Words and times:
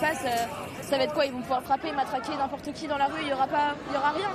passe, 0.00 0.24
ça 0.82 0.96
va 0.96 1.04
être 1.04 1.14
quoi? 1.14 1.26
Ils 1.26 1.32
vont 1.32 1.42
pouvoir 1.42 1.62
frapper, 1.62 1.92
matraquer 1.92 2.36
n'importe 2.36 2.72
qui 2.72 2.86
dans 2.88 2.98
la 2.98 3.06
rue, 3.06 3.20
il 3.22 3.28
y 3.28 3.32
aura 3.32 3.46
pas, 3.46 3.74
il 3.88 3.94
y 3.94 3.96
aura 3.96 4.10
rien. 4.10 4.28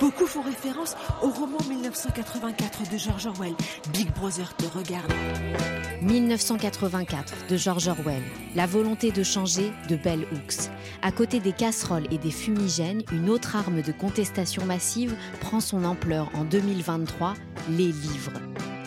Beaucoup 0.00 0.26
font 0.26 0.42
référence 0.42 0.96
au 1.22 1.28
roman 1.28 1.58
1984 1.68 2.90
de 2.90 2.96
George 2.96 3.26
Orwell. 3.26 3.54
Big 3.92 4.12
Brother 4.14 4.54
te 4.56 4.64
regarde. 4.66 5.12
1984 6.00 7.46
de 7.48 7.56
George 7.56 7.88
Orwell. 7.88 8.22
La 8.54 8.66
volonté 8.66 9.12
de 9.12 9.22
changer 9.22 9.72
de 9.88 9.96
Bell 9.96 10.26
Hooks. 10.32 10.70
À 11.02 11.12
côté 11.12 11.38
des 11.38 11.52
casseroles 11.52 12.06
et 12.10 12.18
des 12.18 12.30
fumigènes, 12.30 13.02
une 13.12 13.28
autre 13.28 13.56
arme 13.56 13.82
de 13.82 13.92
contestation 13.92 14.64
massive 14.64 15.16
prend 15.40 15.60
son 15.60 15.84
ampleur 15.84 16.30
en 16.34 16.44
2023, 16.44 17.34
les 17.70 17.92
livres. 17.92 18.32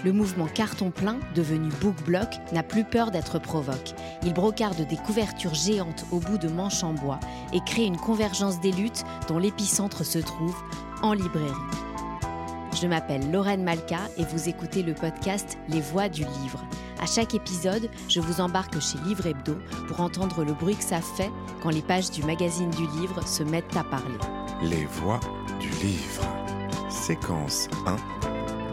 Le 0.06 0.14
mouvement 0.14 0.46
carton 0.46 0.92
plein, 0.92 1.18
devenu 1.34 1.70
book 1.82 1.96
block, 2.06 2.28
n'a 2.52 2.64
plus 2.64 2.84
peur 2.84 3.10
d'être 3.10 3.40
provoque. 3.40 3.94
Il 4.24 4.34
brocarde 4.34 4.88
des 4.88 4.96
couvertures 4.96 5.56
géantes 5.56 6.06
au 6.12 6.20
bout 6.20 6.38
de 6.38 6.48
manches 6.48 6.84
en 6.84 6.94
bois 6.94 7.20
et 7.52 7.60
crée 7.66 7.86
une 7.86 7.98
convergence 7.98 8.60
des 8.60 8.72
luttes 8.72 9.04
dont 9.28 9.40
l'épicentre 9.40 10.06
se 10.06 10.20
trouve 10.20 10.56
en 11.02 11.14
librairie. 11.14 11.52
Je 12.80 12.86
m'appelle 12.86 13.32
Lorraine 13.32 13.64
Malka 13.64 14.02
et 14.18 14.24
vous 14.26 14.50
écoutez 14.50 14.84
le 14.84 14.94
podcast 14.94 15.58
Les 15.68 15.82
Voix 15.82 16.10
du 16.10 16.22
Livre. 16.22 16.64
À 17.02 17.08
chaque 17.08 17.34
épisode, 17.34 17.90
je 18.08 18.20
vous 18.20 18.40
embarque 18.40 18.80
chez 18.80 19.00
Livre 19.00 19.26
Hebdo 19.26 19.58
pour 19.88 20.00
entendre 20.02 20.44
le 20.44 20.54
bruit 20.54 20.76
que 20.76 20.84
ça 20.84 21.02
fait 21.02 21.32
quand 21.64 21.72
les 21.72 21.82
pages 21.82 22.12
du 22.12 22.24
magazine 22.24 22.70
du 22.70 22.86
livre 23.00 23.28
se 23.28 23.42
mettent 23.42 23.76
à 23.76 23.84
parler. 23.84 24.18
Les 24.62 24.86
Voix 24.86 25.20
du 25.60 25.70
Livre. 25.84 26.24
Séquence 26.90 27.68
1 27.88 27.96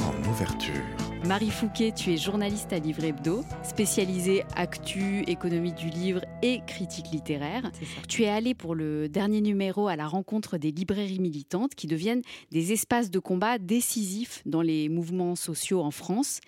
en 0.04 0.30
ouverture. 0.30 1.03
Marie 1.27 1.51
Fouquet, 1.51 1.92
tu 1.92 2.12
es 2.12 2.19
journaliste 2.19 2.73
à 2.74 2.78
Livre 2.78 3.02
Hebdo, 3.02 3.45
spécialisée 3.62 4.45
actu, 4.56 5.23
économie 5.26 5.73
du 5.73 5.88
livre 5.88 6.21
et 6.43 6.60
critique 6.66 7.10
littéraire. 7.12 7.71
Tu 8.09 8.24
es 8.24 8.29
allée 8.29 8.54
pour 8.54 8.74
le 8.74 9.09
dernier 9.09 9.40
numéro 9.40 9.88
à 9.88 9.96
la 9.96 10.07
rencontre 10.07 10.59
des 10.59 10.71
librairies 10.71 11.21
militantes 11.21 11.74
qui 11.74 11.87
deviennent 11.87 12.21
des 12.51 12.73
espaces 12.73 13.10
de 13.10 13.18
combat 13.18 13.59
décisifs 13.59 14.43
dans 14.45 14.60
les 14.60 14.90
mouvements 14.90 15.35
sociaux 15.35 15.80
en 15.80 15.90
France. 15.90 16.40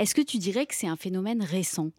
Est-ce 0.00 0.16
que 0.16 0.22
tu 0.22 0.38
dirais 0.38 0.66
que 0.66 0.74
c'est 0.74 0.88
un 0.88 0.96
phénomène 0.96 1.42
récent? 1.42 1.90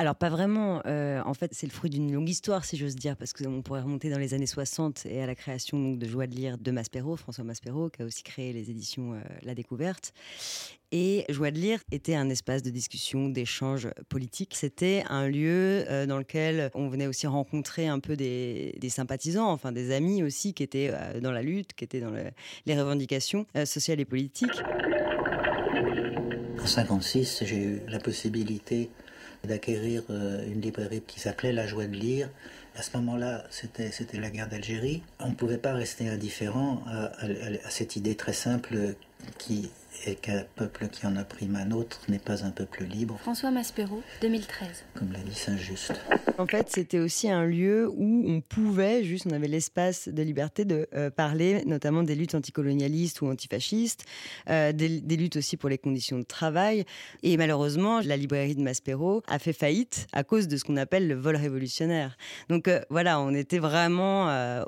Alors 0.00 0.14
pas 0.14 0.28
vraiment. 0.28 0.80
Euh, 0.86 1.20
en 1.24 1.34
fait, 1.34 1.50
c'est 1.52 1.66
le 1.66 1.72
fruit 1.72 1.90
d'une 1.90 2.12
longue 2.12 2.28
histoire, 2.28 2.64
si 2.64 2.76
j'ose 2.76 2.94
dire, 2.94 3.16
parce 3.16 3.32
qu'on 3.32 3.62
pourrait 3.62 3.80
remonter 3.80 4.10
dans 4.10 4.18
les 4.18 4.32
années 4.32 4.46
60 4.46 5.06
et 5.06 5.20
à 5.20 5.26
la 5.26 5.34
création 5.34 5.94
de 5.94 6.06
Joie 6.06 6.28
de 6.28 6.36
lire 6.36 6.56
de 6.56 6.70
Maspero, 6.70 7.16
François 7.16 7.42
Maspero, 7.42 7.90
qui 7.90 8.02
a 8.02 8.04
aussi 8.04 8.22
créé 8.22 8.52
les 8.52 8.70
éditions 8.70 9.14
euh, 9.14 9.20
La 9.42 9.56
Découverte. 9.56 10.12
Et 10.92 11.24
Joie 11.28 11.50
de 11.50 11.58
lire 11.58 11.80
était 11.90 12.14
un 12.14 12.30
espace 12.30 12.62
de 12.62 12.70
discussion, 12.70 13.28
d'échange 13.28 13.88
politique. 14.08 14.54
C'était 14.54 15.02
un 15.10 15.26
lieu 15.26 15.84
euh, 15.90 16.06
dans 16.06 16.18
lequel 16.18 16.70
on 16.74 16.88
venait 16.88 17.08
aussi 17.08 17.26
rencontrer 17.26 17.88
un 17.88 17.98
peu 17.98 18.14
des, 18.14 18.78
sympathisants, 18.88 19.50
enfin 19.50 19.72
des 19.72 19.90
amis 19.90 20.22
aussi 20.22 20.54
qui 20.54 20.62
étaient 20.62 20.92
dans 21.20 21.32
la 21.32 21.42
lutte, 21.42 21.72
qui 21.72 21.82
étaient 21.82 22.00
dans 22.00 22.12
les 22.66 22.80
revendications 22.80 23.46
sociales 23.64 23.98
et 23.98 24.04
politiques. 24.04 24.62
En 26.62 26.66
56, 26.66 27.42
j'ai 27.44 27.56
eu 27.56 27.80
la 27.88 27.98
possibilité 27.98 28.90
d'acquérir 29.44 30.02
euh, 30.10 30.44
une 30.46 30.60
librairie 30.60 31.02
qui 31.06 31.20
s'appelait 31.20 31.52
La 31.52 31.66
Joie 31.66 31.86
de 31.86 31.94
lire. 31.94 32.28
À 32.76 32.82
ce 32.82 32.96
moment-là, 32.96 33.44
c'était, 33.50 33.90
la 34.14 34.30
guerre 34.30 34.48
d'Algérie. 34.48 35.02
On 35.18 35.30
ne 35.30 35.34
pouvait 35.34 35.58
pas 35.58 35.72
rester 35.72 36.08
indifférent 36.08 36.82
à, 36.86 37.10
à 37.24 37.70
cette 37.70 37.96
idée 37.96 38.14
très 38.14 38.32
simple 38.32 38.94
qui 39.38 39.70
et 40.06 40.14
qu'un 40.14 40.44
peuple 40.56 40.88
qui 40.88 41.06
en 41.06 41.16
opprime 41.16 41.56
un 41.56 41.70
autre 41.70 42.00
n'est 42.08 42.18
pas 42.18 42.44
un 42.44 42.50
peuple 42.50 42.84
libre. 42.84 43.18
François 43.20 43.50
Maspero, 43.50 44.02
2013. 44.20 44.84
Comme 44.94 45.12
l'a 45.12 45.18
dit 45.18 45.34
Saint-Just. 45.34 45.92
En 46.38 46.46
fait, 46.46 46.68
c'était 46.70 46.98
aussi 46.98 47.28
un 47.28 47.44
lieu 47.44 47.88
où 47.88 48.24
on 48.26 48.40
pouvait, 48.40 49.04
juste, 49.04 49.26
on 49.26 49.32
avait 49.32 49.48
l'espace 49.48 50.08
de 50.08 50.22
liberté 50.22 50.64
de 50.64 50.88
euh, 50.94 51.10
parler, 51.10 51.64
notamment 51.66 52.02
des 52.02 52.14
luttes 52.14 52.34
anticolonialistes 52.34 53.20
ou 53.22 53.26
antifascistes, 53.26 54.04
euh, 54.48 54.72
des, 54.72 55.16
luttes 55.16 55.36
aussi 55.36 55.56
pour 55.56 55.68
les 55.68 55.78
conditions 55.78 56.18
de 56.18 56.24
travail. 56.24 56.84
Et 57.22 57.36
malheureusement, 57.36 58.00
la 58.00 58.16
librairie 58.16 58.54
de 58.54 58.62
Maspero 58.62 59.22
a 59.26 59.38
fait 59.38 59.52
faillite 59.52 60.06
à 60.12 60.22
cause 60.22 60.48
de 60.48 60.56
ce 60.56 60.64
qu'on 60.64 60.76
appelle 60.76 61.08
le 61.08 61.14
vol 61.14 61.36
révolutionnaire. 61.36 62.16
Donc 62.48 62.68
euh, 62.68 62.80
voilà, 62.88 63.20
on 63.20 63.34
était 63.34 63.58
vraiment 63.58 64.08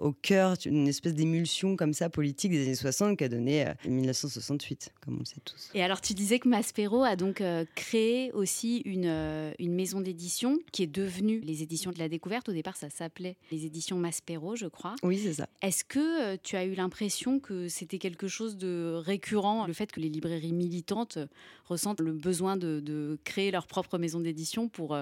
au 0.01 0.13
cœur 0.13 0.57
d'une 0.57 0.89
espèce 0.89 1.15
d'émulsion 1.15 1.77
comme 1.77 1.93
ça 1.93 2.11
politique 2.11 2.51
des 2.51 2.63
années 2.65 2.75
60 2.75 3.17
qui 3.17 3.25
a 3.25 3.29
donné 3.29 3.67
1968, 3.87 4.93
comme 5.05 5.20
tous. 5.45 5.71
Et 5.75 5.83
alors, 5.83 6.01
tu 6.01 6.15
disais 6.15 6.39
que 6.39 6.49
Maspero 6.49 7.03
a 7.03 7.17
donc 7.17 7.41
euh, 7.41 7.65
créé 7.75 8.33
aussi 8.33 8.79
une, 8.85 9.07
euh, 9.07 9.53
une 9.59 9.75
maison 9.75 10.01
d'édition 10.01 10.59
qui 10.73 10.83
est 10.83 10.87
devenue 10.87 11.41
les 11.41 11.63
éditions 11.63 11.93
de 11.93 11.99
la 11.99 12.09
découverte. 12.09 12.49
Au 12.49 12.53
départ, 12.53 12.77
ça 12.77 12.91
s'appelait 12.91 13.37
les 13.51 13.67
éditions 13.67 13.97
Maspero, 13.99 14.57
je 14.57 14.67
crois. 14.67 14.97
Oui, 15.03 15.19
c'est 15.19 15.35
ça. 15.35 15.49
Est-ce 15.63 15.85
que 15.85 16.35
euh, 16.35 16.37
tu 16.43 16.57
as 16.57 16.65
eu 16.65 16.75
l'impression 16.75 17.41
que 17.41 17.69
c'était 17.69 17.99
quelque 17.99 18.29
chose 18.29 18.57
de 18.57 18.95
récurrent, 18.97 19.67
le 19.67 19.73
fait 19.73 19.93
que 19.93 20.01
les 20.01 20.09
librairies 20.09 20.53
militantes 20.53 21.19
ressentent 21.67 22.01
le 22.01 22.13
besoin 22.13 22.57
de, 22.57 22.81
de 22.81 23.19
créer 23.25 23.51
leur 23.51 23.67
propre 23.67 23.99
maison 23.99 24.21
d'édition 24.21 24.69
pour 24.69 24.97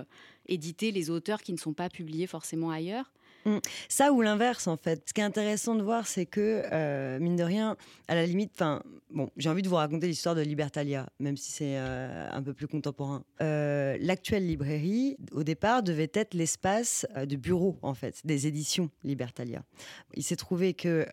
éditer 0.47 0.93
les 0.93 1.11
auteurs 1.11 1.43
qui 1.43 1.53
ne 1.53 1.59
sont 1.59 1.73
pas 1.73 1.89
publiés 1.89 2.27
forcément 2.27 2.71
ailleurs? 2.71 3.11
Ça 3.89 4.13
ou 4.13 4.21
l'inverse, 4.21 4.67
en 4.67 4.77
fait. 4.77 5.03
Ce 5.07 5.13
qui 5.13 5.21
est 5.21 5.25
intéressant 5.25 5.75
de 5.75 5.83
voir, 5.83 6.07
c'est 6.07 6.27
que, 6.27 6.63
euh, 6.73 7.19
mine 7.19 7.37
de 7.37 7.43
rien, 7.43 7.77
à 8.09 8.15
la 8.15 8.27
limite, 8.27 8.53
enfin, 8.55 8.83
bon, 9.11 9.31
j'ai 9.37 9.49
envie 9.49 9.63
de 9.63 9.69
vous 9.69 9.77
raconter 9.77 10.07
l'histoire 10.07 10.35
de 10.35 10.43
Libertalia, 10.43 11.09
même 11.19 11.37
si 11.37 11.53
c'est 11.53 11.79
euh, 11.79 12.29
un 12.31 12.43
peu 12.43 12.53
plus 12.53 12.67
contemporain. 12.67 13.25
Euh, 13.41 13.97
l'actuelle 14.01 14.47
librairie, 14.47 15.17
au 15.33 15.45
départ, 15.45 15.83
devait 15.83 16.11
être 16.13 16.35
l'espace 16.35 17.07
de 17.17 17.37
bureau, 17.37 17.79
en 17.83 17.95
fait, 17.95 18.21
des 18.25 18.47
éditions 18.47 18.91
Libertalia. 19.05 19.63
Il 20.15 20.23
s'est 20.23 20.37
trouvé 20.37 20.75
que 20.75 21.07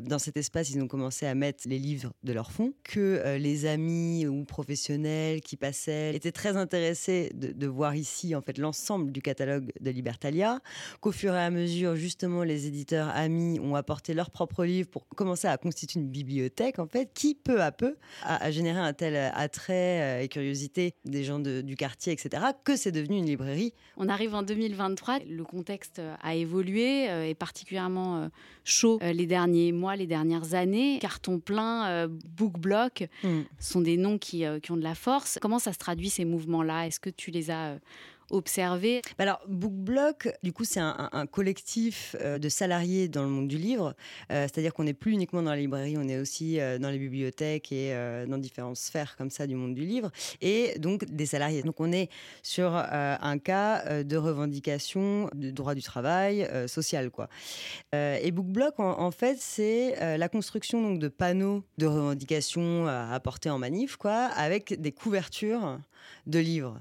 dans 0.00 0.18
cet 0.18 0.36
espace, 0.36 0.70
ils 0.70 0.80
ont 0.80 0.88
commencé 0.88 1.26
à 1.26 1.34
mettre 1.34 1.68
les 1.68 1.78
livres 1.78 2.12
de 2.22 2.32
leur 2.32 2.52
fonds, 2.52 2.72
que 2.82 3.36
les 3.36 3.66
amis 3.66 4.26
ou 4.26 4.44
professionnels 4.44 5.40
qui 5.40 5.56
passaient 5.56 6.14
étaient 6.14 6.32
très 6.32 6.56
intéressés 6.56 7.30
de, 7.34 7.52
de 7.52 7.66
voir 7.66 7.94
ici, 7.94 8.34
en 8.34 8.42
fait, 8.42 8.58
l'ensemble 8.58 9.12
du 9.12 9.22
catalogue 9.22 9.72
de 9.80 9.90
Libertalia, 9.90 10.60
qu'au 11.00 11.12
fur 11.12 11.34
et 11.34 11.42
à 11.42 11.50
mesure, 11.50 11.63
justement, 11.66 12.42
les 12.42 12.66
éditeurs 12.66 13.08
amis 13.08 13.58
ont 13.60 13.74
apporté 13.74 14.14
leurs 14.14 14.30
propres 14.30 14.64
livres 14.64 14.88
pour 14.88 15.06
commencer 15.08 15.48
à 15.48 15.56
constituer 15.56 16.00
une 16.00 16.08
bibliothèque, 16.08 16.78
en 16.78 16.86
fait, 16.86 17.10
qui 17.14 17.34
peu 17.34 17.60
à 17.60 17.72
peu 17.72 17.96
a, 18.22 18.50
généré 18.50 18.78
un 18.78 18.92
tel 18.92 19.16
attrait 19.34 20.20
euh, 20.20 20.22
et 20.22 20.28
curiosité 20.28 20.94
des 21.04 21.24
gens 21.24 21.38
du 21.38 21.76
quartier, 21.76 22.12
etc., 22.12 22.44
que 22.64 22.76
c'est 22.76 22.92
devenu 22.92 23.18
une 23.18 23.26
librairie. 23.26 23.72
On 23.96 24.08
arrive 24.08 24.34
en 24.34 24.42
2023, 24.42 25.20
le 25.28 25.44
contexte 25.44 26.00
a 26.22 26.34
évolué, 26.34 27.08
euh, 27.08 27.28
est 27.28 27.34
particulièrement 27.34 28.18
euh, 28.18 28.28
chaud 28.64 28.98
les 29.02 29.26
derniers 29.26 29.72
mois, 29.72 29.96
les 29.96 30.06
dernières 30.06 30.54
années. 30.54 30.98
Carton 31.00 31.38
plein, 31.38 32.08
book 32.08 32.58
block, 32.58 33.04
hmm. 33.22 33.42
sont 33.58 33.80
des 33.80 33.96
noms 33.96 34.18
qui, 34.18 34.44
qui 34.62 34.72
ont 34.72 34.76
de 34.76 34.82
la 34.82 34.94
force. 34.94 35.38
Comment 35.40 35.58
ça 35.58 35.72
se 35.72 35.78
traduit 35.78 36.10
ces 36.10 36.24
mouvements-là? 36.24 36.86
Est-ce 36.86 37.00
que 37.00 37.10
tu 37.10 37.30
les 37.30 37.50
as 37.50 37.78
observer. 38.30 39.02
Bah 39.18 39.24
alors, 39.24 39.40
BookBlock, 39.48 40.28
du 40.42 40.52
coup, 40.52 40.64
c'est 40.64 40.80
un, 40.80 41.26
collectif 41.30 42.16
euh, 42.20 42.38
de 42.38 42.48
salariés 42.48 43.08
dans 43.08 43.22
le 43.22 43.28
monde 43.28 43.48
du 43.48 43.58
livre. 43.58 43.94
Euh, 44.30 44.42
c'est-à-dire 44.42 44.74
qu'on 44.74 44.84
n'est 44.84 44.94
plus 44.94 45.12
uniquement 45.12 45.42
dans 45.42 45.50
la 45.50 45.56
librairie, 45.56 45.96
on 45.98 46.08
est 46.08 46.18
aussi 46.18 46.60
euh, 46.60 46.78
dans 46.78 46.90
les 46.90 46.98
bibliothèques 46.98 47.72
et 47.72 47.94
dans 48.26 48.38
différentes 48.38 48.76
sphères 48.76 49.16
comme 49.16 49.30
ça 49.30 49.46
du 49.46 49.54
monde 49.54 49.74
du 49.74 49.82
livre. 49.84 50.10
Et 50.40 50.78
donc, 50.78 51.04
des 51.04 51.26
salariés. 51.26 51.62
Donc, 51.62 51.80
on 51.80 51.92
est 51.92 52.10
sur 52.42 52.74
un 52.74 53.38
cas 53.38 54.02
de 54.02 54.16
revendication 54.16 55.28
de 55.34 55.50
droit 55.50 55.74
du 55.74 55.82
travail 55.82 56.48
social, 56.66 57.10
quoi. 57.10 57.28
et 57.92 58.30
BookBlock, 58.30 58.80
en, 58.80 59.00
en 59.00 59.10
fait, 59.10 59.36
c'est 59.40 60.16
la 60.16 60.28
construction 60.28 60.82
donc, 60.82 60.98
de 60.98 61.08
panneaux 61.08 61.64
de 61.78 61.86
revendication 61.86 62.86
à 62.86 63.18
porter 63.20 63.50
en 63.50 63.58
manif, 63.58 63.96
quoi, 63.96 64.24
avec 64.36 64.80
des 64.80 64.92
couvertures 64.92 65.78
de 66.26 66.38
livres 66.38 66.80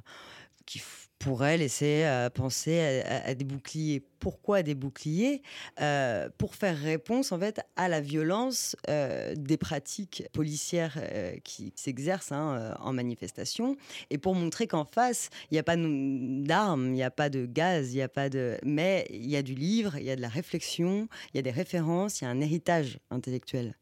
qui 0.65 0.79
pourrait 1.23 1.57
laisser 1.57 2.03
euh, 2.03 2.29
penser 2.29 3.01
à, 3.05 3.33
des 3.33 3.45
boucliers. 3.45 4.03
Pourquoi 4.19 4.61
des 4.61 4.75
boucliers? 4.75 5.41
Euh, 5.79 6.27
Pour 6.37 6.55
faire 6.55 6.77
réponse 6.77 7.31
en 7.31 7.39
fait 7.39 7.61
à 7.77 7.87
la 7.87 8.01
violence 8.01 8.75
euh, 8.89 9.33
des 9.37 9.57
pratiques 9.57 10.23
policières 10.33 10.99
qui 11.43 11.71
s'exercent 11.75 12.33
hein, 12.33 12.75
en 12.79 12.91
manifestation 12.91 13.77
et 14.09 14.17
pour 14.17 14.35
montrer 14.35 14.67
qu'en 14.67 14.85
face 14.85 15.29
il 15.49 15.55
n'y 15.55 15.59
a 15.59 15.63
pas 15.63 15.77
d'armes, 15.77 16.87
il 16.87 16.93
n'y 16.93 17.03
a 17.03 17.11
pas 17.11 17.29
de 17.29 17.45
gaz, 17.45 17.93
il 17.93 17.97
n'y 17.97 18.01
a 18.01 18.09
pas 18.09 18.29
de, 18.29 18.57
mais 18.63 19.07
il 19.09 19.29
y 19.29 19.37
a 19.37 19.41
du 19.41 19.55
livre, 19.55 19.95
il 19.97 20.03
y 20.03 20.11
a 20.11 20.15
de 20.15 20.21
la 20.21 20.29
réflexion, 20.29 21.07
il 21.33 21.37
y 21.37 21.39
a 21.39 21.43
des 21.43 21.51
références, 21.51 22.19
il 22.21 22.25
y 22.25 22.27
a 22.27 22.31
un 22.31 22.41
héritage 22.41 22.99
intellectuel 23.09 23.75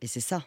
et 0.00 0.06
c'est 0.06 0.20
ça 0.20 0.44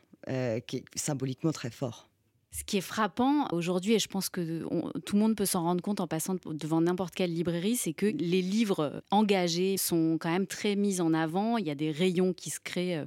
qui 0.68 0.78
est 0.78 0.86
symboliquement 0.95 1.51
très 1.51 1.69
fort. 1.69 2.10
Ce 2.55 2.63
qui 2.63 2.77
est 2.77 2.81
frappant 2.81 3.47
aujourd'hui, 3.51 3.94
et 3.94 4.00
je 4.00 4.07
pense 4.07 4.29
que 4.29 4.61
tout 5.05 5.15
le 5.15 5.21
monde 5.21 5.35
peut 5.35 5.45
s'en 5.45 5.63
rendre 5.63 5.81
compte 5.81 6.00
en 6.00 6.05
passant 6.05 6.35
devant 6.45 6.81
n'importe 6.81 7.15
quelle 7.15 7.33
librairie, 7.33 7.75
c'est 7.75 7.94
que 7.94 8.05
les 8.05 8.44
livres 8.44 9.01
engagés 9.09 9.75
sont 9.77 10.19
quand 10.19 10.29
même 10.29 10.45
très 10.45 10.75
mis 10.75 11.01
en 11.01 11.15
avant. 11.15 11.57
Il 11.57 11.65
y 11.65 11.71
a 11.71 11.75
des 11.75 11.89
rayons 11.89 12.31
qui 12.31 12.51
se 12.51 12.59
créent, 12.59 12.97
euh, 12.97 13.05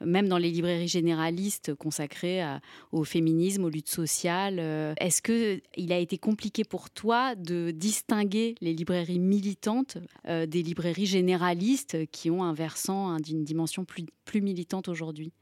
même 0.00 0.28
dans 0.28 0.38
les 0.38 0.50
librairies 0.50 0.88
généralistes 0.88 1.74
consacrées 1.74 2.42
au 2.90 3.04
féminisme, 3.04 3.64
aux 3.64 3.68
luttes 3.68 3.90
sociales. 3.90 4.56
Euh, 4.60 4.94
est-ce 4.98 5.20
que 5.20 5.60
il 5.76 5.92
a 5.92 5.98
été 5.98 6.16
compliqué 6.16 6.64
pour 6.64 6.88
toi 6.88 7.34
de 7.34 7.72
distinguer 7.72 8.54
les 8.62 8.72
librairies 8.72 9.18
militantes 9.18 9.98
euh, 10.26 10.46
des 10.46 10.62
librairies 10.62 11.04
généralistes 11.04 12.06
qui 12.12 12.30
ont 12.30 12.42
un 12.42 12.54
versant 12.54 13.18
d'une 13.18 13.44
dimension 13.44 13.84
plus, 13.84 14.06
plus 14.24 14.40
militante 14.40 14.88
aujourd'hui? 14.88 15.34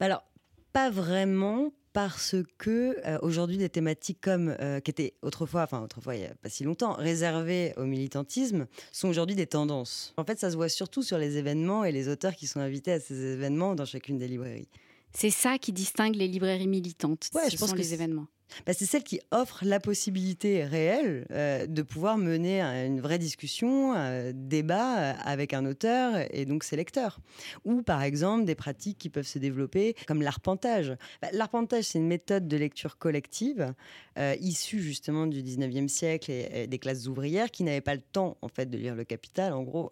Bah 0.00 0.06
Alors, 0.06 0.24
pas 0.72 0.90
vraiment 0.90 1.72
parce 1.96 2.36
que 2.58 2.94
euh, 3.06 3.18
aujourd'hui 3.22 3.56
des 3.56 3.70
thématiques 3.70 4.20
comme 4.20 4.54
euh, 4.60 4.80
qui 4.80 4.90
étaient 4.90 5.14
autrefois, 5.22 5.62
enfin 5.62 5.80
autrefois 5.80 6.14
il 6.14 6.18
n'y 6.18 6.26
a 6.26 6.34
pas 6.34 6.50
si 6.50 6.62
longtemps, 6.62 6.92
réservées 6.92 7.72
au 7.78 7.84
militantisme, 7.84 8.66
sont 8.92 9.08
aujourd'hui 9.08 9.34
des 9.34 9.46
tendances. 9.46 10.12
En 10.18 10.24
fait, 10.24 10.38
ça 10.38 10.50
se 10.50 10.56
voit 10.56 10.68
surtout 10.68 11.02
sur 11.02 11.16
les 11.16 11.38
événements 11.38 11.84
et 11.84 11.92
les 11.92 12.10
auteurs 12.10 12.36
qui 12.36 12.46
sont 12.46 12.60
invités 12.60 12.92
à 12.92 13.00
ces 13.00 13.32
événements 13.32 13.74
dans 13.74 13.86
chacune 13.86 14.18
des 14.18 14.28
librairies. 14.28 14.68
C'est 15.14 15.30
ça 15.30 15.56
qui 15.56 15.72
distingue 15.72 16.16
les 16.16 16.28
librairies 16.28 16.68
militantes. 16.68 17.30
Ouais, 17.32 17.48
je 17.48 17.56
pense 17.56 17.72
que 17.72 17.78
les 17.78 17.94
événements. 17.94 18.26
Bah, 18.64 18.72
c'est 18.72 18.86
celle 18.86 19.02
qui 19.02 19.20
offre 19.30 19.64
la 19.64 19.80
possibilité 19.80 20.64
réelle 20.64 21.26
euh, 21.30 21.66
de 21.66 21.82
pouvoir 21.82 22.16
mener 22.16 22.60
une 22.60 23.00
vraie 23.00 23.18
discussion, 23.18 23.92
un 23.92 24.32
débat 24.32 24.98
euh, 24.98 25.12
avec 25.24 25.52
un 25.52 25.66
auteur 25.66 26.26
et 26.30 26.44
donc 26.44 26.64
ses 26.64 26.76
lecteurs. 26.76 27.18
Ou 27.64 27.82
par 27.82 28.02
exemple 28.02 28.44
des 28.44 28.54
pratiques 28.54 28.98
qui 28.98 29.10
peuvent 29.10 29.26
se 29.26 29.38
développer 29.38 29.94
comme 30.06 30.22
l'arpentage. 30.22 30.96
Bah, 31.20 31.28
l'arpentage, 31.32 31.84
c'est 31.84 31.98
une 31.98 32.06
méthode 32.06 32.48
de 32.48 32.56
lecture 32.56 32.98
collective 32.98 33.74
euh, 34.18 34.34
issue 34.40 34.80
justement 34.80 35.26
du 35.26 35.42
19e 35.42 35.88
siècle 35.88 36.30
et, 36.30 36.66
des 36.66 36.78
classes 36.78 37.06
ouvrières 37.06 37.50
qui 37.50 37.64
n'avaient 37.64 37.80
pas 37.80 37.94
le 37.94 38.00
temps 38.00 38.36
en 38.42 38.48
fait 38.48 38.66
de 38.66 38.78
lire 38.78 38.94
le 38.94 39.04
Capital 39.04 39.52
en 39.52 39.62
gros 39.62 39.90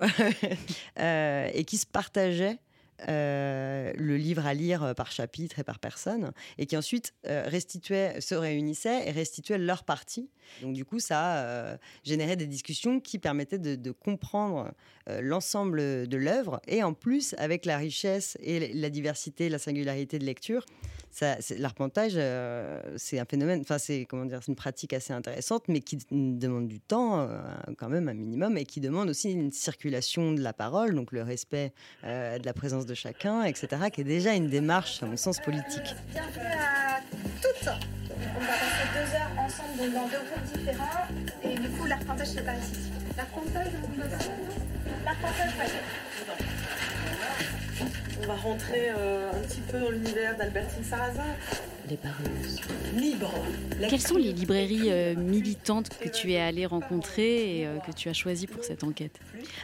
et 0.96 1.64
qui 1.64 1.76
se 1.76 1.86
partageaient 1.86 2.58
euh, 3.08 3.92
le 3.96 4.16
livre 4.16 4.46
à 4.46 4.54
lire 4.54 4.84
euh, 4.84 4.94
par 4.94 5.10
chapitre 5.10 5.58
et 5.58 5.64
par 5.64 5.78
personne, 5.78 6.32
et 6.58 6.66
qui 6.66 6.76
ensuite 6.76 7.12
euh, 7.26 7.50
se 7.50 8.34
réunissaient 8.34 9.08
et 9.08 9.10
restituaient 9.10 9.58
leur 9.58 9.84
partie. 9.84 10.30
Donc 10.62 10.74
du 10.74 10.84
coup, 10.84 11.00
ça 11.00 11.78
générait 12.04 12.36
des 12.36 12.46
discussions 12.46 13.00
qui 13.00 13.18
permettaient 13.18 13.58
de, 13.58 13.90
comprendre 13.90 14.72
l'ensemble 15.06 16.06
de 16.06 16.16
l'œuvre, 16.16 16.60
et 16.68 16.82
en 16.82 16.92
plus, 16.92 17.34
avec 17.38 17.64
la 17.64 17.78
richesse 17.78 18.36
et 18.40 18.72
la 18.74 18.90
diversité, 18.90 19.48
la 19.48 19.58
singularité 19.58 20.18
de 20.18 20.24
lecture, 20.24 20.66
l'arpentage, 21.58 22.12
c'est 22.96 23.18
un 23.18 23.24
phénomène, 23.24 23.60
enfin 23.60 23.78
c'est 23.78 24.04
comment 24.04 24.24
dire, 24.24 24.40
c'est 24.40 24.48
une 24.48 24.56
pratique 24.56 24.92
assez 24.92 25.12
intéressante, 25.12 25.64
mais 25.68 25.80
qui 25.80 25.98
demande 26.10 26.68
du 26.68 26.80
temps 26.80 27.28
quand 27.78 27.88
même 27.88 28.08
un 28.08 28.14
minimum, 28.14 28.56
et 28.56 28.64
qui 28.64 28.80
demande 28.80 29.08
aussi 29.08 29.32
une 29.32 29.52
circulation 29.52 30.32
de 30.32 30.40
la 30.40 30.52
parole, 30.52 30.94
donc 30.94 31.12
le 31.12 31.22
respect 31.22 31.72
de 32.02 32.44
la 32.44 32.52
présence 32.52 32.86
de 32.86 32.94
chacun, 32.94 33.42
etc., 33.44 33.68
qui 33.92 34.00
est 34.00 34.04
déjà 34.04 34.34
une 34.34 34.48
démarche, 34.48 35.02
à 35.02 35.06
mon 35.06 35.16
sens, 35.16 35.40
politique. 35.40 35.94
Bienvenue 36.12 36.46
à 36.46 37.00
toutes 37.42 37.68
On 38.36 38.40
va 38.40 38.46
passer 38.46 38.86
deux 38.94 39.14
heures 39.16 39.30
ensemble 39.38 39.92
dans 39.92 40.06
deux 40.08 40.24
groupes 40.30 40.58
différents, 40.58 41.06
et 41.42 41.54
du 41.54 41.68
coup, 41.68 41.86
l'arpentage, 41.86 42.28
c'est 42.28 42.44
pas 42.44 42.54
ici. 42.54 42.90
L'arpentage, 43.16 43.68
L'arpentage, 45.04 45.52
On 48.22 48.26
va 48.26 48.36
rentrer 48.36 48.90
euh, 48.90 49.30
un 49.30 49.40
petit 49.46 49.60
peu 49.60 49.78
dans 49.78 49.90
l'univers 49.90 50.36
d'Albertine 50.36 50.84
Sarrazin 50.84 51.22
les 51.88 51.96
parleuses. 51.96 52.60
Libre. 52.96 53.32
Quelles 53.88 54.00
sont 54.00 54.16
les 54.16 54.32
librairies 54.32 54.90
euh, 54.90 55.14
militantes 55.14 55.90
que 56.00 56.08
tu 56.08 56.32
es 56.32 56.40
allé 56.40 56.66
rencontrer 56.66 57.58
et 57.58 57.66
euh, 57.66 57.78
que 57.78 57.92
tu 57.92 58.08
as 58.08 58.12
choisies 58.12 58.46
pour 58.46 58.64
cette 58.64 58.84
enquête? 58.84 59.18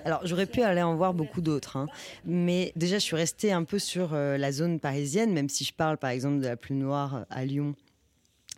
Alors, 0.05 0.21
j'aurais 0.25 0.47
pu 0.47 0.63
aller 0.63 0.83
en 0.83 0.97
voir 0.97 1.15
beaucoup 1.15 1.41
d'autres, 1.41 1.77
hein. 1.77 1.87
mais 2.25 2.73
déjà, 2.77 2.99
je 2.99 3.05
suis 3.05 3.17
restée 3.17 3.53
un 3.53 3.65
peu 3.65 3.79
sur 3.79 4.11
euh, 4.13 4.37
la 4.37 4.53
zone 4.53 4.81
parisienne, 4.81 5.33
même 5.33 5.49
si 5.49 5.65
je 5.65 5.73
parle 5.73 5.97
par 5.97 6.11
exemple 6.11 6.41
de 6.41 6.47
la 6.47 6.57
plus 6.57 6.75
noire 6.75 7.25
à 7.31 7.45
Lyon 7.45 7.75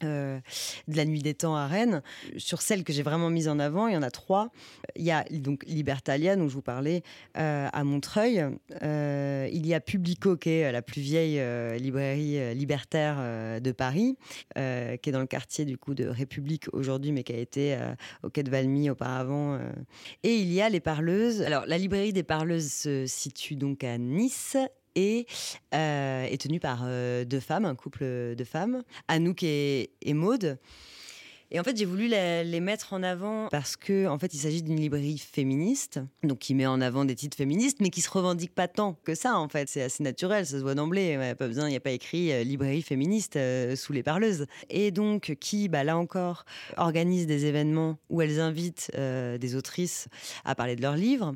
euh, 0.04 0.40
de 0.88 0.96
la 0.96 1.04
nuit 1.04 1.22
des 1.22 1.34
temps 1.34 1.56
à 1.56 1.66
Rennes. 1.66 2.02
Sur 2.36 2.62
celles 2.62 2.84
que 2.84 2.92
j'ai 2.92 3.02
vraiment 3.02 3.30
mises 3.30 3.48
en 3.48 3.58
avant, 3.58 3.86
il 3.86 3.94
y 3.94 3.96
en 3.96 4.02
a 4.02 4.10
trois. 4.10 4.50
Il 4.96 5.04
y 5.04 5.10
a 5.10 5.24
donc 5.30 5.64
Libertalia, 5.66 6.36
dont 6.36 6.48
je 6.48 6.54
vous 6.54 6.62
parlais, 6.62 7.02
euh, 7.36 7.68
à 7.72 7.84
Montreuil. 7.84 8.44
Euh, 8.82 9.48
il 9.52 9.66
y 9.66 9.74
a 9.74 9.80
Publico, 9.80 10.36
qui 10.36 10.50
est 10.50 10.72
la 10.72 10.82
plus 10.82 11.00
vieille 11.00 11.40
librairie 11.78 12.54
libertaire 12.54 13.60
de 13.60 13.72
Paris, 13.72 14.16
qui 14.54 14.60
est 14.60 15.12
dans 15.12 15.20
le 15.20 15.26
quartier 15.26 15.64
du 15.64 15.78
coup 15.78 15.94
de 15.94 16.06
République 16.06 16.66
aujourd'hui, 16.72 17.12
mais 17.12 17.22
qui 17.22 17.32
a 17.32 17.38
été 17.38 17.78
au 18.22 18.30
quai 18.30 18.42
de 18.42 18.50
Valmy 18.50 18.90
auparavant. 18.90 19.58
Et 20.22 20.36
il 20.36 20.52
y 20.52 20.60
a 20.60 20.68
les 20.68 20.80
Parleuses. 20.80 21.42
Alors, 21.42 21.64
la 21.66 21.78
librairie 21.78 22.12
des 22.12 22.22
Parleuses 22.22 22.70
se 22.70 23.06
situe 23.06 23.56
donc 23.56 23.84
à 23.84 23.98
Nice 23.98 24.56
et 24.94 25.26
euh, 25.74 26.24
est 26.24 26.40
tenue 26.40 26.60
par 26.60 26.80
euh, 26.84 27.24
deux 27.24 27.40
femmes, 27.40 27.64
un 27.64 27.74
couple 27.74 28.04
de 28.36 28.44
femmes, 28.44 28.82
Anouk 29.08 29.42
et, 29.42 29.90
et 30.02 30.14
Maude. 30.14 30.58
Et 31.54 31.60
en 31.60 31.64
fait, 31.64 31.76
j'ai 31.76 31.84
voulu 31.84 32.08
les, 32.08 32.60
mettre 32.60 32.94
en 32.94 33.02
avant 33.02 33.48
parce 33.50 33.76
que, 33.76 34.06
en 34.06 34.18
fait, 34.18 34.32
il 34.32 34.38
s'agit 34.38 34.62
d'une 34.62 34.80
librairie 34.80 35.18
féministe, 35.18 36.00
donc 36.22 36.38
qui 36.38 36.54
met 36.54 36.64
en 36.64 36.80
avant 36.80 37.04
des 37.04 37.14
titres 37.14 37.36
féministes, 37.36 37.78
mais 37.80 37.90
qui 37.90 38.00
se 38.00 38.08
revendique 38.08 38.54
pas 38.54 38.68
tant 38.68 38.94
que 39.04 39.14
ça. 39.14 39.36
En 39.36 39.50
fait, 39.50 39.68
c'est 39.68 39.82
assez 39.82 40.02
naturel, 40.02 40.46
ça 40.46 40.56
se 40.56 40.62
voit 40.62 40.74
d'emblée. 40.74 41.18
Ouais, 41.18 41.34
pas 41.34 41.48
besoin, 41.48 41.66
il 41.66 41.72
n'y 41.72 41.76
a 41.76 41.80
pas 41.80 41.90
écrit 41.90 42.32
euh, 42.32 42.42
librairie 42.42 42.80
féministe 42.80 43.36
euh, 43.36 43.76
sous 43.76 43.92
les 43.92 44.02
parleuses. 44.02 44.46
Et 44.70 44.92
donc, 44.92 45.36
qui, 45.40 45.68
bah, 45.68 45.84
là 45.84 45.98
encore, 45.98 46.46
organise 46.78 47.26
des 47.26 47.44
événements 47.44 47.98
où 48.08 48.22
elles 48.22 48.40
invitent 48.40 48.90
euh, 48.96 49.36
des 49.36 49.54
autrices 49.54 50.08
à 50.46 50.54
parler 50.54 50.74
de 50.74 50.80
leurs 50.80 50.96
livres. 50.96 51.34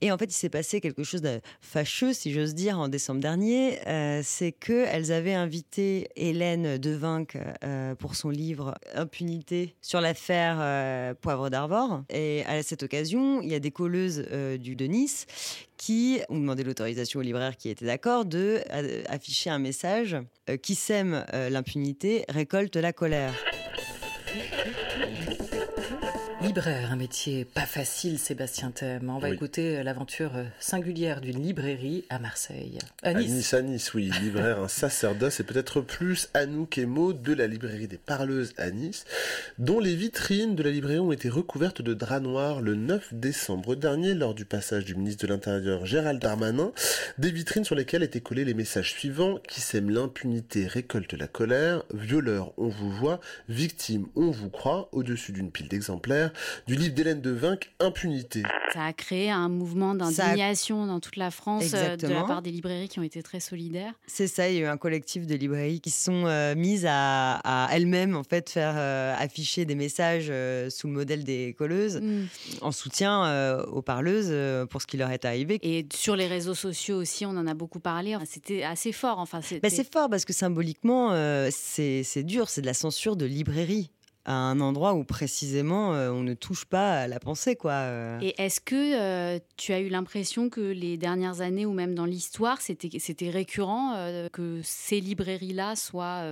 Et 0.00 0.10
en 0.10 0.16
fait, 0.16 0.32
il 0.32 0.36
s'est 0.36 0.48
passé 0.48 0.80
quelque 0.80 1.04
chose 1.04 1.20
de 1.20 1.38
fâcheux, 1.60 2.14
si 2.14 2.32
j'ose 2.32 2.54
dire, 2.54 2.78
en 2.78 2.88
décembre 2.88 3.20
dernier. 3.20 3.78
c'est 4.22 4.52
que 4.52 4.86
elles 4.86 5.12
avaient 5.12 5.34
invité 5.34 6.08
Hélène 6.16 6.78
Devinck 6.78 7.36
pour 7.98 8.14
son 8.14 8.30
livre 8.30 8.74
Impunité 8.94 9.49
sur 9.80 10.00
l'affaire 10.00 10.58
euh, 10.60 11.14
Poivre 11.14 11.50
d'Arvor. 11.50 12.02
Et 12.10 12.44
à 12.46 12.62
cette 12.62 12.82
occasion, 12.82 13.40
il 13.42 13.50
y 13.50 13.54
a 13.54 13.60
des 13.60 13.70
colleuses 13.70 14.24
euh, 14.30 14.56
du 14.56 14.76
de 14.76 14.86
Nice 14.86 15.26
qui 15.76 16.20
ont 16.28 16.38
demandé 16.38 16.62
l'autorisation 16.62 17.20
au 17.20 17.22
libraire 17.22 17.56
qui 17.56 17.68
était 17.68 17.86
d'accord 17.86 18.24
de 18.24 18.60
euh, 18.70 19.02
afficher 19.08 19.50
un 19.50 19.58
message 19.58 20.16
qui 20.62 20.74
sème 20.74 21.24
l'impunité, 21.32 22.24
récolte 22.28 22.76
la 22.76 22.92
colère. 22.92 23.34
Libraire, 26.42 26.90
un 26.90 26.96
métier 26.96 27.44
pas 27.44 27.66
facile, 27.66 28.18
Sébastien 28.18 28.70
Thème. 28.70 29.10
On 29.10 29.18
va 29.18 29.28
écouter 29.28 29.76
euh, 29.76 29.82
l'aventure 29.82 30.36
euh, 30.36 30.44
singulière 30.58 31.20
d'une 31.20 31.42
librairie 31.42 32.06
à 32.08 32.18
Marseille. 32.18 32.78
À 33.02 33.12
Nice. 33.12 33.52
À 33.52 33.60
Nice, 33.60 33.92
oui. 33.92 34.10
Libraire, 34.22 34.58
un 34.58 34.68
sacerdoce 34.68 35.40
et 35.40 35.44
peut-être 35.44 35.82
plus 35.82 36.30
Anouk 36.32 36.78
et 36.78 36.86
Maud 36.86 37.20
de 37.20 37.34
la 37.34 37.46
librairie 37.46 37.88
des 37.88 37.98
Parleuses 37.98 38.54
à 38.56 38.70
Nice, 38.70 39.04
dont 39.58 39.80
les 39.80 39.94
vitrines 39.94 40.54
de 40.54 40.62
la 40.62 40.70
librairie 40.70 41.00
ont 41.00 41.12
été 41.12 41.28
recouvertes 41.28 41.82
de 41.82 41.92
draps 41.92 42.22
noirs 42.22 42.62
le 42.62 42.74
9 42.74 43.12
décembre 43.12 43.74
dernier 43.74 44.14
lors 44.14 44.34
du 44.34 44.46
passage 44.46 44.86
du 44.86 44.94
ministre 44.94 45.26
de 45.26 45.32
l'Intérieur 45.32 45.84
Gérald 45.84 46.22
Darmanin. 46.22 46.72
Des 47.18 47.32
vitrines 47.32 47.64
sur 47.64 47.74
lesquelles 47.74 48.02
étaient 48.02 48.22
collés 48.22 48.46
les 48.46 48.54
messages 48.54 48.92
suivants 48.92 49.38
qui 49.46 49.60
sème 49.60 49.90
l'impunité, 49.90 50.66
récolte 50.66 51.12
la 51.12 51.26
colère, 51.26 51.82
violeur, 51.92 52.54
on 52.56 52.68
vous 52.68 52.90
voit, 52.90 53.20
victime, 53.50 54.06
on 54.16 54.30
vous 54.30 54.48
croit, 54.48 54.88
au-dessus 54.92 55.32
d'une 55.32 55.50
pile 55.50 55.68
d'exemplaires 55.68 56.29
du 56.66 56.76
livre 56.76 56.94
d'Hélène 56.94 57.20
de 57.20 57.30
Vinck, 57.30 57.72
Impunité. 57.80 58.42
Ça 58.72 58.84
a 58.84 58.92
créé 58.92 59.30
un 59.30 59.48
mouvement 59.48 59.94
d'indignation 59.94 60.86
dans 60.86 61.00
toute 61.00 61.16
la 61.16 61.30
France 61.30 61.72
euh, 61.74 61.96
de 61.96 62.06
la 62.06 62.22
part 62.22 62.42
des 62.42 62.50
librairies 62.50 62.88
qui 62.88 63.00
ont 63.00 63.02
été 63.02 63.22
très 63.22 63.40
solidaires. 63.40 63.94
C'est 64.06 64.26
ça, 64.26 64.48
il 64.48 64.56
y 64.56 64.58
a 64.58 64.60
eu 64.62 64.66
un 64.66 64.76
collectif 64.76 65.26
de 65.26 65.34
librairies 65.34 65.80
qui 65.80 65.90
se 65.90 66.04
sont 66.04 66.24
euh, 66.26 66.54
mises 66.54 66.86
à, 66.88 67.68
elles-mêmes 67.72 68.16
en 68.16 68.22
fait 68.22 68.50
faire 68.50 68.74
euh, 68.76 69.14
afficher 69.18 69.64
des 69.64 69.74
messages 69.74 70.32
sous 70.70 70.86
le 70.86 70.92
modèle 70.92 71.24
des 71.24 71.54
colleuses 71.58 72.00
mm. 72.00 72.26
en 72.60 72.72
soutien 72.72 73.64
aux 73.64 73.82
parleuses 73.82 74.32
pour 74.68 74.82
ce 74.82 74.86
qui 74.86 74.96
leur 74.96 75.10
est 75.10 75.24
arrivé. 75.24 75.58
Et 75.62 75.86
sur 75.92 76.16
les 76.16 76.26
réseaux 76.26 76.54
sociaux 76.54 76.96
aussi, 76.96 77.26
on 77.26 77.30
en 77.30 77.46
a 77.46 77.54
beaucoup 77.54 77.80
parlé. 77.80 78.16
C'était 78.24 78.62
assez 78.62 78.92
fort. 78.92 79.18
Enfin, 79.18 79.40
bah, 79.62 79.70
c'est 79.70 79.90
fort 79.90 80.08
parce 80.08 80.24
que 80.24 80.32
symboliquement, 80.32 81.10
c'est 81.50 82.22
dur, 82.22 82.48
c'est 82.48 82.60
de 82.60 82.66
la 82.66 82.74
censure 82.74 83.16
de 83.16 83.26
librairie 83.26 83.90
à 84.24 84.34
un 84.34 84.60
endroit 84.60 84.94
où 84.94 85.04
précisément 85.04 85.94
euh, 85.94 86.10
on 86.10 86.22
ne 86.22 86.34
touche 86.34 86.64
pas 86.64 87.00
à 87.00 87.08
la 87.08 87.18
pensée 87.18 87.56
quoi. 87.56 87.72
Euh. 87.72 88.18
Et 88.20 88.34
est-ce 88.40 88.60
que 88.60 88.74
euh, 88.76 89.38
tu 89.56 89.72
as 89.72 89.80
eu 89.80 89.88
l'impression 89.88 90.50
que 90.50 90.60
les 90.60 90.96
dernières 90.96 91.40
années 91.40 91.66
ou 91.66 91.72
même 91.72 91.94
dans 91.94 92.04
l'histoire 92.04 92.60
c'était 92.60 93.30
récurrent 93.30 93.96
que 94.32 94.60
ces 94.62 95.00
librairies 95.00 95.52
là 95.52 95.76
soient 95.76 96.24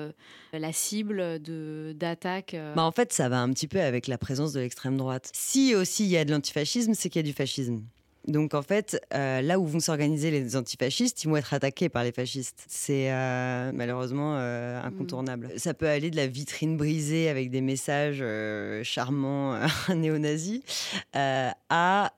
la 0.53 0.73
cible 0.73 1.41
de 1.41 1.95
d'attaques 1.97 2.57
bah 2.77 2.85
en 2.85 2.93
fait 2.93 3.13
ça 3.13 3.29
va 3.29 3.41
un 3.41 3.51
petit 3.53 3.69
peu 3.69 3.81
avec 3.81 4.07
la 4.07 4.19
présence 4.19 4.53
de 4.53 4.61
l'extrême 4.61 4.97
droite. 4.97 5.31
Si 5.33 5.75
aussi 5.75 6.05
il 6.05 6.11
y 6.11 6.17
a 6.17 6.25
de 6.25 6.31
l'antifascisme, 6.31 6.95
c'est 6.95 7.09
qu'il 7.09 7.21
y 7.21 7.25
a 7.25 7.29
du 7.29 7.33
fascisme 7.33 7.83
Donc 8.29 8.53
en 8.53 8.61
fait, 8.61 9.01
euh, 9.15 9.41
là 9.41 9.59
où 9.59 9.67
vont 9.67 9.81
s'organiser 9.81 10.31
les 10.31 10.55
antifascistes, 10.55 11.25
ils 11.25 11.31
vont 11.31 11.37
être 11.39 11.55
attaqués 11.55 11.89
par 11.89 12.05
les 12.05 12.13
fascistes. 12.13 12.63
C'est 12.69 13.11
euh, 13.11 13.73
malheureusement 13.73 14.37
euh, 14.37 14.83
incontournable. 14.83 15.51
Ça 15.57 15.73
peut 15.73 15.89
aller 15.89 16.11
de 16.11 16.17
la 16.17 16.27
vitrine 16.27 16.77
brisée 16.77 17.31
avec 17.31 17.51
des 17.51 17.63
messages 17.63 18.23
charmants 18.85 19.59
néo-nazis 19.89 20.61
à 21.15 22.13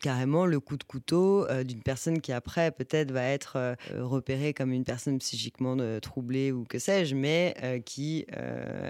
carrément 0.00 0.46
le 0.46 0.58
coup 0.58 0.76
de 0.76 0.84
couteau 0.84 1.46
d'une 1.62 1.82
personne 1.82 2.20
qui 2.20 2.32
après 2.32 2.72
peut-être 2.72 3.12
va 3.12 3.24
être 3.24 3.76
repérée 3.96 4.52
comme 4.52 4.72
une 4.72 4.84
personne 4.84 5.18
psychiquement 5.18 5.76
troublée 6.00 6.50
ou 6.50 6.64
que 6.64 6.80
sais-je, 6.80 7.14
mais 7.14 7.82
qui 7.86 8.26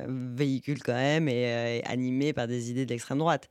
véhicule 0.08 0.82
quand 0.82 0.94
même 0.94 1.28
et 1.28 1.42
est 1.42 1.84
animée 1.84 2.32
par 2.32 2.48
des 2.48 2.70
idées 2.70 2.86
de 2.86 2.90
l'extrême 2.90 3.18
droite. 3.18 3.50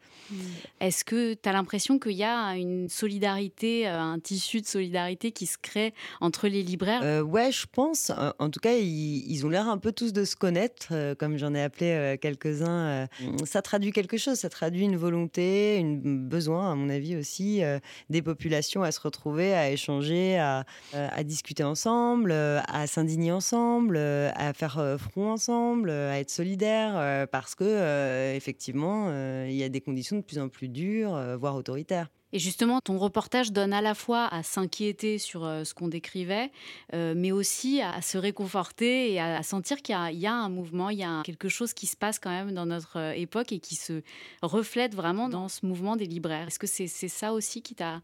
Est-ce 0.80 1.04
que 1.04 1.36
tu 1.36 1.48
as 1.48 1.52
l'impression 1.52 2.00
qu'il 2.00 2.14
y 2.14 2.24
a 2.24 2.56
une 2.56 2.63
solidarité, 2.90 3.88
euh, 3.88 4.00
un 4.00 4.20
tissu 4.20 4.62
de 4.62 4.66
solidarité 4.66 5.32
qui 5.32 5.46
se 5.46 5.58
crée 5.62 5.94
entre 6.22 6.48
les 6.48 6.64
libraires? 6.64 7.02
Euh, 7.04 7.22
Ouais, 7.22 7.52
je 7.52 7.66
pense. 7.72 8.12
En 8.40 8.50
tout 8.50 8.60
cas, 8.60 8.74
ils, 8.74 9.46
ont 9.46 9.50
l'air 9.50 9.68
un 9.68 9.78
peu 9.78 9.92
tous 9.92 10.14
de 10.14 10.24
se 10.24 10.36
connaître, 10.36 10.90
euh, 10.92 11.16
comme 11.16 11.38
j'en 11.38 11.54
ai 11.54 11.62
appelé 11.62 12.18
quelques-uns. 12.22 13.08
ça 13.46 13.62
traduit 13.62 13.92
quelque 13.92 14.18
chose, 14.18 14.38
ça 14.38 14.50
traduit 14.50 14.84
une 14.84 14.98
volonté, 14.98 15.80
un 15.84 16.00
besoin, 16.04 16.72
à 16.72 16.76
mon 16.76 16.90
avis 16.90 17.16
aussi, 17.16 17.62
des 18.10 18.22
populations 18.22 18.84
à 18.84 18.92
se 18.92 19.00
retrouver, 19.00 19.54
à 19.54 19.72
échanger, 19.72 20.38
à, 20.38 20.66
à 20.94 21.24
discuter 21.24 21.64
ensemble, 21.64 22.32
à 22.32 22.88
s'indigner 22.88 23.32
ensemble, 23.32 23.98
à 23.98 24.54
faire 24.54 24.98
front 25.00 25.32
ensemble, 25.32 25.90
à 25.90 26.20
être 26.20 26.30
solidaires, 26.30 27.28
parce 27.32 27.56
que 27.56 28.36
effectivement, 28.36 29.10
il 29.46 29.56
y 29.56 29.64
a 29.64 29.70
des 29.70 29.82
conditions 29.82 30.18
de 30.18 30.22
plus 30.22 30.40
en 30.40 30.50
plus 30.50 30.70
dures, 30.70 31.38
voire 31.38 31.56
autoritaires. 31.56 32.10
Et 32.36 32.40
justement, 32.40 32.82
ton 32.82 32.98
reportage 32.98 33.52
donne 33.52 33.74
à 33.74 33.82
la 33.82 33.94
fois 33.94 34.26
à 34.26 34.42
s'inquiéter 34.42 35.20
sur 35.20 35.46
euh, 35.46 35.64
ce 35.64 35.76
qu'on 35.76 35.88
décrivait, 35.88 36.50
euh, 36.96 37.14
mais 37.16 37.32
aussi 37.32 37.80
à 37.80 38.02
se 38.02 38.18
réconforter 38.18 39.14
et 39.14 39.20
à 39.20 39.44
sentir 39.44 39.84
qu'il 39.84 39.96
y, 40.14 40.26
a 40.26 40.34
un 40.34 40.50
mouvement, 40.50 40.90
il 40.90 40.98
y 40.98 41.04
a 41.04 41.22
quelque 41.24 41.48
chose 41.48 41.74
qui 41.74 41.86
se 41.86 41.96
passe 41.96 42.18
quand 42.18 42.32
même 42.32 42.52
dans 42.52 42.66
notre 42.66 42.98
euh, 42.98 43.12
époque 43.12 43.52
et 43.52 43.60
qui 43.60 43.76
se 43.76 44.02
reflète 44.42 44.96
vraiment 44.96 45.30
dans 45.30 45.48
ce 45.48 45.64
mouvement 45.64 45.96
des 45.96 46.08
libraires. 46.08 46.48
Est-ce 46.48 46.58
que 46.58 46.66
c'est 46.66 46.88
ça 46.88 47.34
aussi 47.34 47.62
qui 47.62 47.76
t'a 47.76 48.02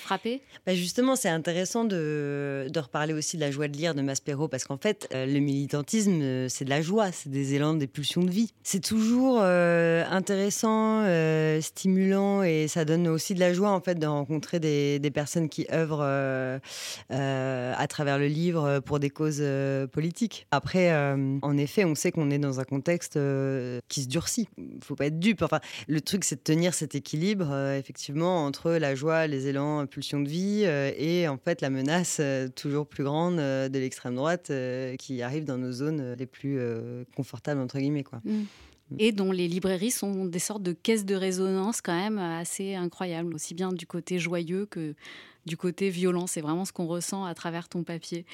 frappé? 0.00 0.42
Bah 0.64 0.76
Justement, 0.76 1.16
c'est 1.16 1.28
intéressant 1.28 1.84
de, 1.84 2.70
reparler 2.76 3.14
aussi 3.14 3.36
de 3.36 3.40
la 3.40 3.50
joie 3.50 3.66
de 3.66 3.76
lire 3.76 3.96
de 3.96 4.02
Maspero, 4.02 4.46
parce 4.46 4.62
qu'en 4.64 4.78
fait, 4.78 5.08
le 5.12 5.38
militantisme, 5.40 6.48
c'est 6.48 6.64
de 6.64 6.70
la 6.70 6.82
joie, 6.82 7.10
c'est 7.10 7.30
des 7.30 7.54
élans, 7.54 7.74
des 7.74 7.88
pulsions 7.88 8.22
de 8.22 8.30
vie. 8.30 8.52
C'est 8.62 8.82
toujours 8.82 9.40
intéressant, 9.42 11.04
stimulant 11.60 12.42
et 12.42 12.68
ça 12.68 12.84
donne 12.84 13.08
aussi 13.08 13.34
de 13.34 13.40
la 13.40 13.52
joie 13.52 13.71
en 13.74 13.80
fait 13.80 13.96
de 13.96 14.06
rencontrer 14.06 14.60
des, 14.60 15.10
personnes 15.12 15.48
qui 15.48 15.66
œuvrent 15.72 16.00
euh, 16.02 16.58
euh, 17.10 17.74
à 17.76 17.86
travers 17.86 18.18
le 18.18 18.26
livre 18.26 18.80
pour 18.80 18.98
des 18.98 19.10
causes 19.10 19.40
euh, 19.40 19.86
politiques. 19.86 20.46
Après, 20.50 20.92
en 20.94 21.56
effet, 21.56 21.84
on 21.84 21.94
sait 21.94 22.12
qu'on 22.12 22.30
est 22.30 22.38
dans 22.38 22.60
un 22.60 22.64
contexte 22.64 23.18
qui 23.88 24.02
se 24.02 24.08
durcit. 24.08 24.48
Il 24.58 24.82
faut 24.82 24.94
pas 24.94 25.06
être 25.06 25.18
dupe. 25.18 25.42
Enfin, 25.42 25.60
le 25.88 26.00
truc, 26.00 26.24
c'est 26.24 26.36
de 26.36 26.40
tenir 26.40 26.74
cet 26.74 26.94
équilibre, 26.94 27.54
effectivement, 27.76 28.44
entre 28.44 28.72
la 28.72 28.94
joie, 28.94 29.26
les 29.26 29.48
élans, 29.48 29.86
pulsions 29.86 30.20
de 30.20 30.28
vie 30.28 30.64
et 30.64 31.28
en 31.28 31.38
fait 31.38 31.60
la 31.60 31.70
menace 31.70 32.20
toujours 32.56 32.86
plus 32.86 33.04
grande 33.04 33.36
de 33.36 33.78
l'extrême 33.78 34.14
droite 34.14 34.52
qui 34.98 35.22
arrive 35.22 35.44
dans 35.44 35.58
nos 35.58 35.72
zones 35.72 36.14
les 36.18 36.26
plus 36.26 36.60
confortables 37.16 37.60
entre 37.60 37.78
guillemets, 37.78 38.04
quoi. 38.04 38.20
Mmh 38.24 38.42
et 38.98 39.12
dont 39.12 39.32
les 39.32 39.48
librairies 39.48 39.90
sont 39.90 40.24
des 40.24 40.38
sortes 40.38 40.62
de 40.62 40.72
caisses 40.72 41.04
de 41.04 41.14
résonance 41.14 41.80
quand 41.80 41.96
même 41.96 42.18
assez 42.18 42.74
incroyables, 42.74 43.34
aussi 43.34 43.54
bien 43.54 43.72
du 43.72 43.86
côté 43.86 44.18
joyeux 44.18 44.66
que 44.66 44.94
du 45.46 45.56
côté 45.56 45.90
violent. 45.90 46.26
C'est 46.26 46.40
vraiment 46.40 46.64
ce 46.64 46.72
qu'on 46.72 46.86
ressent 46.86 47.24
à 47.24 47.34
travers 47.34 47.68
ton 47.68 47.82
papier. 47.82 48.24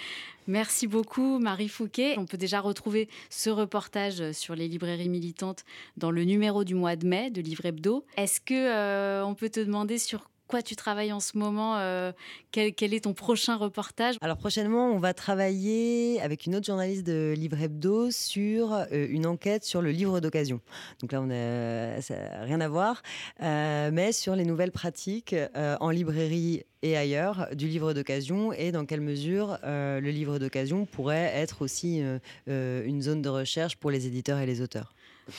Merci 0.47 0.87
beaucoup, 0.87 1.39
Marie 1.39 1.69
Fouquet. 1.69 2.15
On 2.19 2.27
peut 2.27 2.37
déjà 2.37 2.61
retrouver 2.61 3.09
ce 3.31 3.51
reportage 3.51 4.33
sur 4.33 4.55
les 4.55 4.69
librairies 4.69 5.09
militantes 5.09 5.65
dans 5.97 6.11
le 6.11 6.25
numéro 6.25 6.65
du 6.65 6.75
mois 6.75 6.97
de 6.97 7.07
mai 7.07 7.31
de 7.31 7.41
Livre 7.41 7.67
Hebdo. 7.67 8.05
Est-ce 8.17 8.41
que 8.41 8.55
euh, 8.55 9.25
on 9.25 9.35
peut 9.35 9.51
te 9.51 9.61
demander 9.61 9.99
sur 9.99 10.29
quoi 10.49 10.63
tu 10.63 10.75
travailles 10.75 11.13
en 11.13 11.21
ce 11.21 11.39
moment 11.39 11.77
euh, 11.77 12.11
quel, 12.51 12.95
est 12.95 13.05
ton 13.05 13.13
prochain 13.13 13.57
reportage? 13.57 14.17
Alors 14.21 14.39
prochainement, 14.39 14.91
on 14.91 14.99
va 14.99 15.15
travailler 15.15 16.21
avec 16.21 16.47
une 16.47 16.57
autre 16.57 16.67
journaliste 16.67 17.07
de 17.07 17.35
Livre 17.37 17.61
Hebdo 17.61 18.11
sur 18.11 18.73
euh, 18.73 18.87
une 18.91 19.27
enquête 19.27 19.65
sur 19.65 19.83
le 19.83 19.91
livre 19.91 20.21
d'occasion. 20.21 20.61
Donc 21.01 21.13
là, 21.13 21.21
on 21.21 21.31
a, 21.31 22.01
ça 22.01 22.15
n'a 22.17 22.43
rien 22.43 22.61
à 22.61 22.69
voir, 22.69 23.03
euh, 23.43 23.91
mais 23.93 24.13
sur 24.13 24.35
les 24.35 24.45
nouvelles 24.45 24.73
pratiques 24.73 25.37
en 25.55 25.91
librairie 25.91 26.65
et 26.83 26.97
ailleurs 26.97 27.49
du 27.53 27.69
livre 27.69 27.93
d'occasion 27.93 28.53
et 28.53 28.73
dans 28.73 28.87
quelle 28.87 29.03
mesure 29.03 29.59
le 29.65 30.11
livre 30.11 30.39
d'occasion 30.39 30.87
pourrait 30.87 31.33
être 31.35 31.63
aussi 31.63 32.03
une 32.47 33.03
zone 33.03 33.21
de 33.21 33.29
recherche 33.29 33.77
pour 33.77 33.91
les 33.91 34.07
éditeurs 34.07 34.39
et 34.39 34.47
les 34.47 34.63
auteurs. 34.63 34.95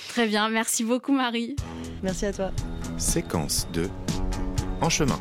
Très 0.09 0.27
bien, 0.27 0.49
merci 0.49 0.83
beaucoup 0.83 1.13
Marie. 1.13 1.55
Merci 2.03 2.27
à 2.27 2.33
toi. 2.33 2.51
Séquence 2.97 3.67
2 3.73 3.89
en 4.81 4.89
chemin. 4.89 5.19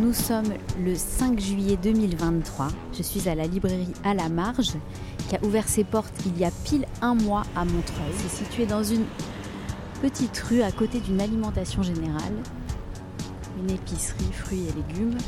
Nous 0.00 0.12
sommes 0.12 0.52
le 0.78 0.94
5 0.94 1.38
juillet 1.38 1.76
2023. 1.76 2.68
Je 2.92 3.02
suis 3.02 3.28
à 3.28 3.34
la 3.34 3.46
librairie 3.46 3.92
à 4.04 4.14
la 4.14 4.28
marge 4.28 4.72
qui 5.28 5.36
a 5.36 5.44
ouvert 5.44 5.68
ses 5.68 5.84
portes 5.84 6.14
il 6.26 6.38
y 6.38 6.44
a 6.44 6.50
pile 6.64 6.86
un 7.02 7.14
mois 7.14 7.42
à 7.54 7.64
Montreuil. 7.64 8.12
C'est 8.16 8.44
situé 8.44 8.66
dans 8.66 8.82
une 8.82 9.04
petite 10.00 10.38
rue 10.38 10.62
à 10.62 10.72
côté 10.72 11.00
d'une 11.00 11.20
alimentation 11.20 11.82
générale, 11.82 12.34
une 13.58 13.70
épicerie, 13.70 14.32
fruits 14.32 14.66
et 14.68 14.72
légumes. 14.72 15.18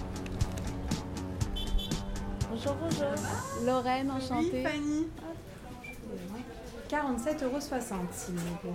Bonjour, 2.51 2.77
bonjour. 2.81 3.67
Lorraine, 3.67 4.11
enchantée. 4.11 4.51
Oui, 4.53 4.63
Fanny. 4.63 5.07
47,60 6.91 7.45
euros, 7.45 7.61
s'il 7.61 8.35
vous 8.35 8.57
plaît. 8.61 8.71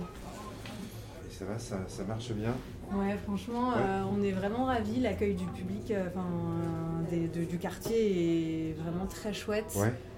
Et 1.28 1.34
ça 1.34 1.44
va, 1.44 1.58
ça, 1.58 1.76
ça 1.88 2.04
marche 2.04 2.32
bien? 2.32 2.54
Ouais, 2.92 3.16
franchement, 3.24 3.72
euh, 3.76 4.02
on 4.10 4.22
est 4.22 4.32
vraiment 4.32 4.64
ravis. 4.64 5.00
L'accueil 5.00 5.34
du 5.34 5.44
public, 5.44 5.90
euh, 5.90 6.06
enfin, 6.08 6.26
du 7.10 7.58
quartier 7.58 8.70
est 8.70 8.72
vraiment 8.74 9.06
très 9.06 9.32
chouette. 9.32 9.76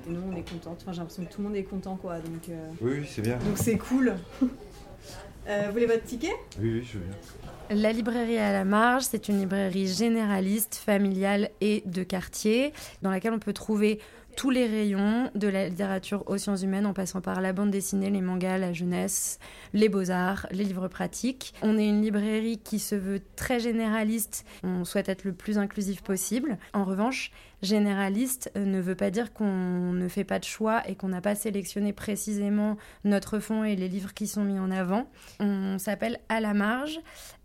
Et 0.09 0.13
nous, 0.13 0.23
on 0.33 0.37
est 0.37 0.49
contents. 0.49 0.77
Enfin, 0.81 0.93
j'ai 0.93 0.99
l'impression 0.99 1.25
que 1.25 1.33
tout 1.33 1.43
le 1.43 1.49
monde 1.49 1.57
est 1.57 1.65
content, 1.65 1.97
quoi. 1.97 2.19
Donc, 2.19 2.49
euh, 2.49 2.71
oui, 2.81 3.07
c'est 3.09 3.23
bien. 3.23 3.37
Donc 3.39 3.57
c'est 3.57 3.77
cool. 3.77 4.15
vous 4.41 5.73
voulez 5.73 5.87
votre 5.87 6.05
ticket? 6.05 6.33
Oui, 6.61 6.75
oui, 6.75 6.85
je 6.85 6.99
veux 6.99 7.05
bien. 7.05 7.77
La 7.77 7.93
librairie 7.93 8.39
à 8.39 8.53
la 8.53 8.65
marge, 8.65 9.05
c'est 9.05 9.29
une 9.29 9.39
librairie 9.39 9.87
généraliste, 9.87 10.75
familiale 10.75 11.51
et 11.61 11.83
de 11.87 12.03
quartier, 12.03 12.73
dans 13.03 13.11
laquelle 13.11 13.33
on 13.33 13.39
peut 13.39 13.53
trouver 13.53 14.01
tous 14.37 14.51
les 14.51 14.67
rayons 14.67 15.31
de 15.35 15.49
la 15.49 15.69
littérature 15.69 16.25
aux 16.27 16.39
sciences 16.39 16.63
humaines 16.63 16.87
en 16.87 16.93
passant 16.93 17.21
par 17.21 17.41
la 17.41 17.53
bande 17.53 17.71
dessinée, 17.71 18.11
les 18.11 18.21
mangas, 18.21 18.59
la 18.59 18.73
jeunesse, 18.73 19.39
les 19.73 19.89
beaux-arts, 19.89 20.47
les 20.51 20.65
livres 20.65 20.89
pratiques. 20.89 21.55
On 21.63 21.79
est 21.79 21.87
une 21.87 22.03
librairie 22.03 22.59
qui 22.59 22.79
se 22.79 22.95
veut 22.95 23.21
très 23.37 23.61
généraliste. 23.61 24.45
On 24.63 24.85
souhaite 24.85 25.09
être 25.09 25.25
le 25.25 25.33
plus 25.33 25.59
inclusif 25.59 26.03
possible. 26.03 26.59
En 26.73 26.85
revanche, 26.85 27.31
généraliste 27.63 28.51
euh, 28.57 28.65
ne 28.65 28.81
veut 28.81 28.95
pas 28.95 29.11
dire 29.11 29.33
qu'on 29.33 29.93
ne 29.93 30.09
fait 30.09 30.25
pas 30.25 30.39
de 30.39 30.45
choix 30.45 30.83
et 30.89 30.95
qu'on 30.95 31.09
n'a 31.09 31.21
pas 31.21 31.35
sélectionné 31.35 31.93
précisément 31.93 32.77
notre 33.05 33.39
fond 33.39 33.65
et 33.65 33.77
les 33.77 33.89
livres 33.89 34.15
qui 34.15 34.27
sont 34.27 34.45
mis 34.45 34.59
en 34.59 34.71
avant. 34.71 35.11
On 35.41 35.79
s'appelle 35.79 36.19
À 36.29 36.41
la 36.41 36.55
marge, 36.55 37.01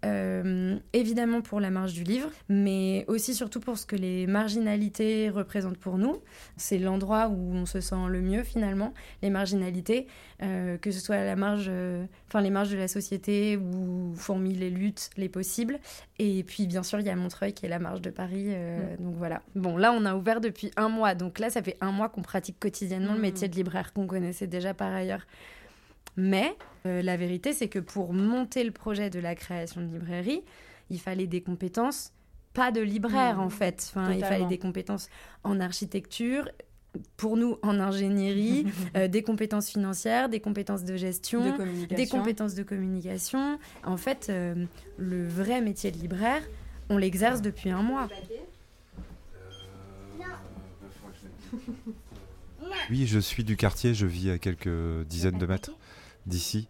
euh, 0.05 0.77
évidemment 0.93 1.41
pour 1.41 1.59
la 1.59 1.69
marge 1.69 1.93
du 1.93 2.03
livre, 2.03 2.29
mais 2.49 3.05
aussi 3.07 3.33
surtout 3.33 3.59
pour 3.59 3.77
ce 3.77 3.85
que 3.85 3.95
les 3.95 4.27
marginalités 4.27 5.29
représentent 5.29 5.77
pour 5.77 5.97
nous. 5.97 6.21
C'est 6.57 6.77
l'endroit 6.77 7.27
où 7.27 7.53
on 7.53 7.65
se 7.65 7.81
sent 7.81 7.95
le 8.07 8.21
mieux 8.21 8.43
finalement, 8.43 8.93
les 9.21 9.29
marginalités, 9.29 10.07
euh, 10.41 10.77
que 10.77 10.91
ce 10.91 10.99
soit 10.99 11.15
à 11.15 11.25
la 11.25 11.35
marge, 11.35 11.71
enfin 12.27 12.41
les 12.41 12.49
marges 12.49 12.71
de 12.71 12.77
la 12.77 12.87
société 12.87 13.57
où 13.57 14.13
fourmillent 14.15 14.53
les 14.53 14.69
luttes, 14.69 15.09
les 15.17 15.29
possibles. 15.29 15.79
Et 16.19 16.43
puis 16.43 16.67
bien 16.67 16.83
sûr 16.83 16.99
il 16.99 17.05
y 17.05 17.09
a 17.09 17.15
Montreuil 17.15 17.53
qui 17.53 17.65
est 17.65 17.69
la 17.69 17.79
marge 17.79 18.01
de 18.01 18.09
Paris. 18.09 18.45
Mm. 18.45 19.03
Donc 19.03 19.15
voilà. 19.17 19.41
Bon 19.55 19.77
là 19.77 19.91
on 19.91 20.04
a 20.05 20.15
ouvert 20.15 20.41
depuis 20.41 20.71
un 20.77 20.89
mois. 20.89 21.15
Donc 21.15 21.39
là, 21.39 21.49
ça 21.49 21.61
fait 21.61 21.77
un 21.81 21.91
mois 21.91 22.09
qu'on 22.09 22.21
pratique 22.21 22.59
quotidiennement 22.59 23.13
le 23.13 23.19
mmh. 23.19 23.21
métier 23.21 23.47
de 23.47 23.55
libraire 23.55 23.93
qu'on 23.93 24.07
connaissait 24.07 24.47
déjà 24.47 24.73
par 24.73 24.93
ailleurs. 24.93 25.25
Mais 26.17 26.55
euh, 26.85 27.01
la 27.01 27.17
vérité, 27.17 27.53
c'est 27.53 27.67
que 27.67 27.79
pour 27.79 28.13
monter 28.13 28.63
le 28.63 28.71
projet 28.71 29.09
de 29.09 29.19
la 29.19 29.35
création 29.35 29.81
de 29.81 29.87
librairie, 29.87 30.43
il 30.89 30.99
fallait 30.99 31.27
des 31.27 31.41
compétences, 31.41 32.13
pas 32.53 32.71
de 32.71 32.81
libraire 32.81 33.37
mmh. 33.37 33.41
en 33.41 33.49
fait. 33.49 33.85
Enfin, 33.89 34.13
il 34.13 34.23
fallait 34.23 34.45
des 34.45 34.59
compétences 34.59 35.09
en 35.43 35.59
architecture, 35.59 36.47
pour 37.17 37.37
nous 37.37 37.57
en 37.61 37.79
ingénierie, 37.79 38.65
euh, 38.97 39.07
des 39.07 39.23
compétences 39.23 39.69
financières, 39.69 40.29
des 40.29 40.39
compétences 40.39 40.83
de 40.83 40.95
gestion, 40.95 41.57
des 41.89 42.07
compétences 42.07 42.55
de 42.55 42.63
communication. 42.63 43.59
En 43.83 43.97
fait, 43.97 44.27
euh, 44.29 44.65
le 44.97 45.27
vrai 45.27 45.61
métier 45.61 45.91
de 45.91 45.97
libraire, 45.97 46.41
on 46.89 46.97
l'exerce 46.97 47.41
depuis 47.41 47.69
un 47.69 47.81
mois. 47.81 48.07
Oui, 52.89 53.05
je 53.05 53.19
suis 53.19 53.43
du 53.43 53.57
quartier, 53.57 53.93
je 53.93 54.05
vis 54.05 54.29
à 54.31 54.37
quelques 54.37 55.05
dizaines 55.07 55.37
de 55.37 55.45
mètres 55.45 55.71
d'ici. 56.25 56.67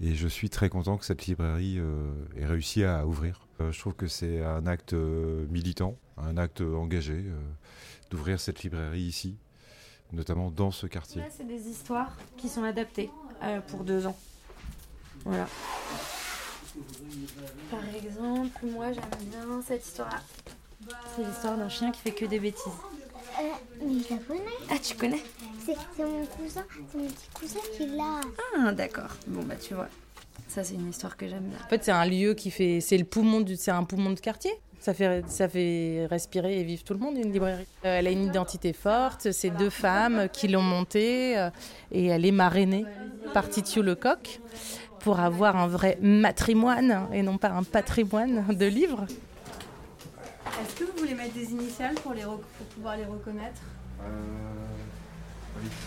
Et 0.00 0.14
je 0.14 0.28
suis 0.28 0.50
très 0.50 0.68
content 0.68 0.96
que 0.96 1.04
cette 1.04 1.26
librairie 1.26 1.78
ait 2.36 2.46
réussi 2.46 2.84
à 2.84 3.06
ouvrir. 3.06 3.46
je 3.58 3.78
trouve 3.78 3.94
que 3.94 4.06
c'est 4.06 4.42
un 4.42 4.66
acte 4.66 4.92
militant, 4.92 5.96
un 6.16 6.36
acte 6.36 6.60
engagé 6.60 7.24
d'ouvrir 8.10 8.40
cette 8.40 8.62
librairie 8.62 9.02
ici, 9.02 9.36
notamment 10.12 10.50
dans 10.50 10.70
ce 10.70 10.86
quartier. 10.86 11.22
Là, 11.22 11.28
c'est 11.30 11.46
des 11.46 11.68
histoires 11.68 12.16
qui 12.36 12.48
sont 12.48 12.62
adaptées 12.62 13.10
pour 13.68 13.84
deux 13.84 14.06
ans. 14.06 14.16
Voilà. 15.24 15.46
Par 17.70 17.94
exemple, 17.94 18.66
moi 18.66 18.92
j'aime 18.92 19.28
bien 19.30 19.62
cette 19.66 19.84
histoire-là. 19.84 20.20
C'est 21.14 21.24
l'histoire 21.24 21.56
d'un 21.56 21.68
chien 21.68 21.92
qui 21.92 22.00
fait 22.00 22.12
que 22.12 22.24
des 22.24 22.40
bêtises. 22.40 22.72
Euh, 23.40 23.84
mais 23.84 23.94
je 24.08 24.14
la 24.14 24.20
connais. 24.20 24.56
Ah, 24.70 24.74
tu 24.82 24.94
connais 24.96 25.22
C'est 25.64 25.76
mon 25.98 26.26
cousin, 26.26 26.64
c'est 26.90 26.98
mon 26.98 27.06
petit 27.06 27.28
cousin 27.34 27.60
qui 27.76 27.86
l'a. 27.86 28.20
Ah, 28.58 28.72
d'accord. 28.72 29.10
Bon, 29.26 29.42
bah 29.42 29.54
tu 29.60 29.74
vois. 29.74 29.88
Ça, 30.48 30.64
c'est 30.64 30.74
une 30.74 30.90
histoire 30.90 31.16
que 31.16 31.26
j'aime 31.26 31.44
bien. 31.44 31.58
En 31.64 31.68
fait, 31.68 31.84
c'est 31.84 31.92
un 31.92 32.04
lieu 32.04 32.34
qui 32.34 32.50
fait. 32.50 32.80
C'est 32.80 32.98
le 32.98 33.04
poumon 33.04 33.40
du. 33.40 33.56
C'est 33.56 33.70
un 33.70 33.84
poumon 33.84 34.10
de 34.10 34.20
quartier. 34.20 34.52
Ça 34.80 34.92
fait, 34.94 35.22
ça 35.28 35.48
fait 35.48 36.06
respirer 36.10 36.58
et 36.58 36.64
vivre 36.64 36.82
tout 36.82 36.92
le 36.92 36.98
monde, 36.98 37.16
une 37.16 37.32
librairie. 37.32 37.66
Euh, 37.84 37.98
elle 38.00 38.08
a 38.08 38.10
une 38.10 38.24
identité 38.24 38.72
forte. 38.72 39.30
C'est 39.30 39.50
deux 39.50 39.70
femmes 39.70 40.28
qui 40.32 40.48
l'ont 40.48 40.60
montée 40.60 41.38
euh, 41.38 41.50
et 41.92 42.06
elle 42.06 42.26
est 42.26 42.32
marrainée 42.32 42.84
par 43.32 43.48
Titiou 43.48 43.82
Lecoq 43.82 44.40
pour 44.98 45.20
avoir 45.20 45.56
un 45.56 45.68
vrai 45.68 45.98
matrimoine 46.02 47.06
et 47.12 47.22
non 47.22 47.38
pas 47.38 47.50
un 47.50 47.62
patrimoine 47.62 48.44
de 48.56 48.66
livres. 48.66 49.06
Est-ce 50.60 50.74
que 50.74 50.84
vous 50.84 50.98
voulez 50.98 51.14
mettre 51.14 51.34
des 51.34 51.50
initiales 51.50 51.94
pour, 51.94 52.12
les 52.12 52.24
pouvoir 52.74 52.96
les 52.96 53.04
reconnaître 53.04 53.62
euh, 54.02 54.10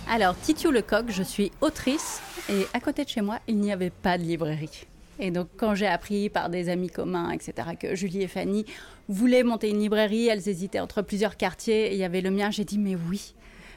Alors, 0.10 0.36
Titiou 0.40 0.72
Lecoq, 0.72 1.06
je 1.10 1.24
suis 1.24 1.52
autrice 1.62 2.20
et 2.50 2.66
à 2.74 2.80
côté 2.80 3.04
de 3.04 3.10
chez 3.10 3.22
moi, 3.22 3.40
il 3.48 3.58
n'y 3.58 3.72
avait 3.72 3.92
pas 3.92 4.18
de 4.18 4.24
librairie. 4.24 4.88
Et 5.20 5.32
donc, 5.32 5.48
quand 5.56 5.76
j'ai 5.76 5.88
appris 5.88 6.30
par 6.30 6.50
des 6.50 6.70
amis 6.70 6.90
communs, 6.90 7.32
etc., 7.32 7.70
que 7.80 7.96
Julie 7.96 8.24
et 8.24 8.28
Fanny 8.28 8.66
voulaient 9.08 9.44
monter 9.44 9.70
une 9.70 9.80
librairie, 9.80 10.28
elles 10.28 10.50
hésitaient 10.50 10.80
entre 10.80 11.02
plusieurs 11.02 11.38
quartiers 11.38 11.92
et 11.92 11.94
il 11.94 12.00
y 12.00 12.04
avait 12.04 12.22
le 12.22 12.32
mien, 12.32 12.50
j'ai 12.50 12.66
dit, 12.66 12.80
mais 12.80 12.98
oui, 13.10 13.34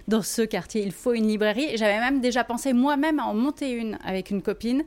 dans 0.08 0.22
ce 0.22 0.40
quartier, 0.42 0.82
il 0.82 0.92
faut 0.92 1.12
une 1.12 1.28
librairie. 1.28 1.76
J'avais 1.76 2.00
même 2.00 2.20
déjà 2.20 2.42
pensé 2.42 2.72
moi-même 2.72 3.20
à 3.20 3.24
en 3.24 3.34
monter 3.34 3.72
une 3.72 3.98
avec 4.02 4.30
une 4.30 4.40
copine. 4.40 4.84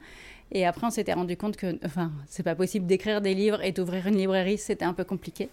Et 0.51 0.65
après, 0.65 0.85
on 0.85 0.89
s'était 0.89 1.13
rendu 1.13 1.37
compte 1.37 1.55
que, 1.55 1.77
enfin, 1.85 2.11
c'est 2.27 2.43
pas 2.43 2.55
possible 2.55 2.85
d'écrire 2.85 3.21
des 3.21 3.33
livres 3.33 3.63
et 3.63 3.71
d'ouvrir 3.71 4.07
une 4.07 4.17
librairie, 4.17 4.57
c'était 4.57 4.85
un 4.85 4.93
peu 4.93 5.05
compliqué. 5.05 5.49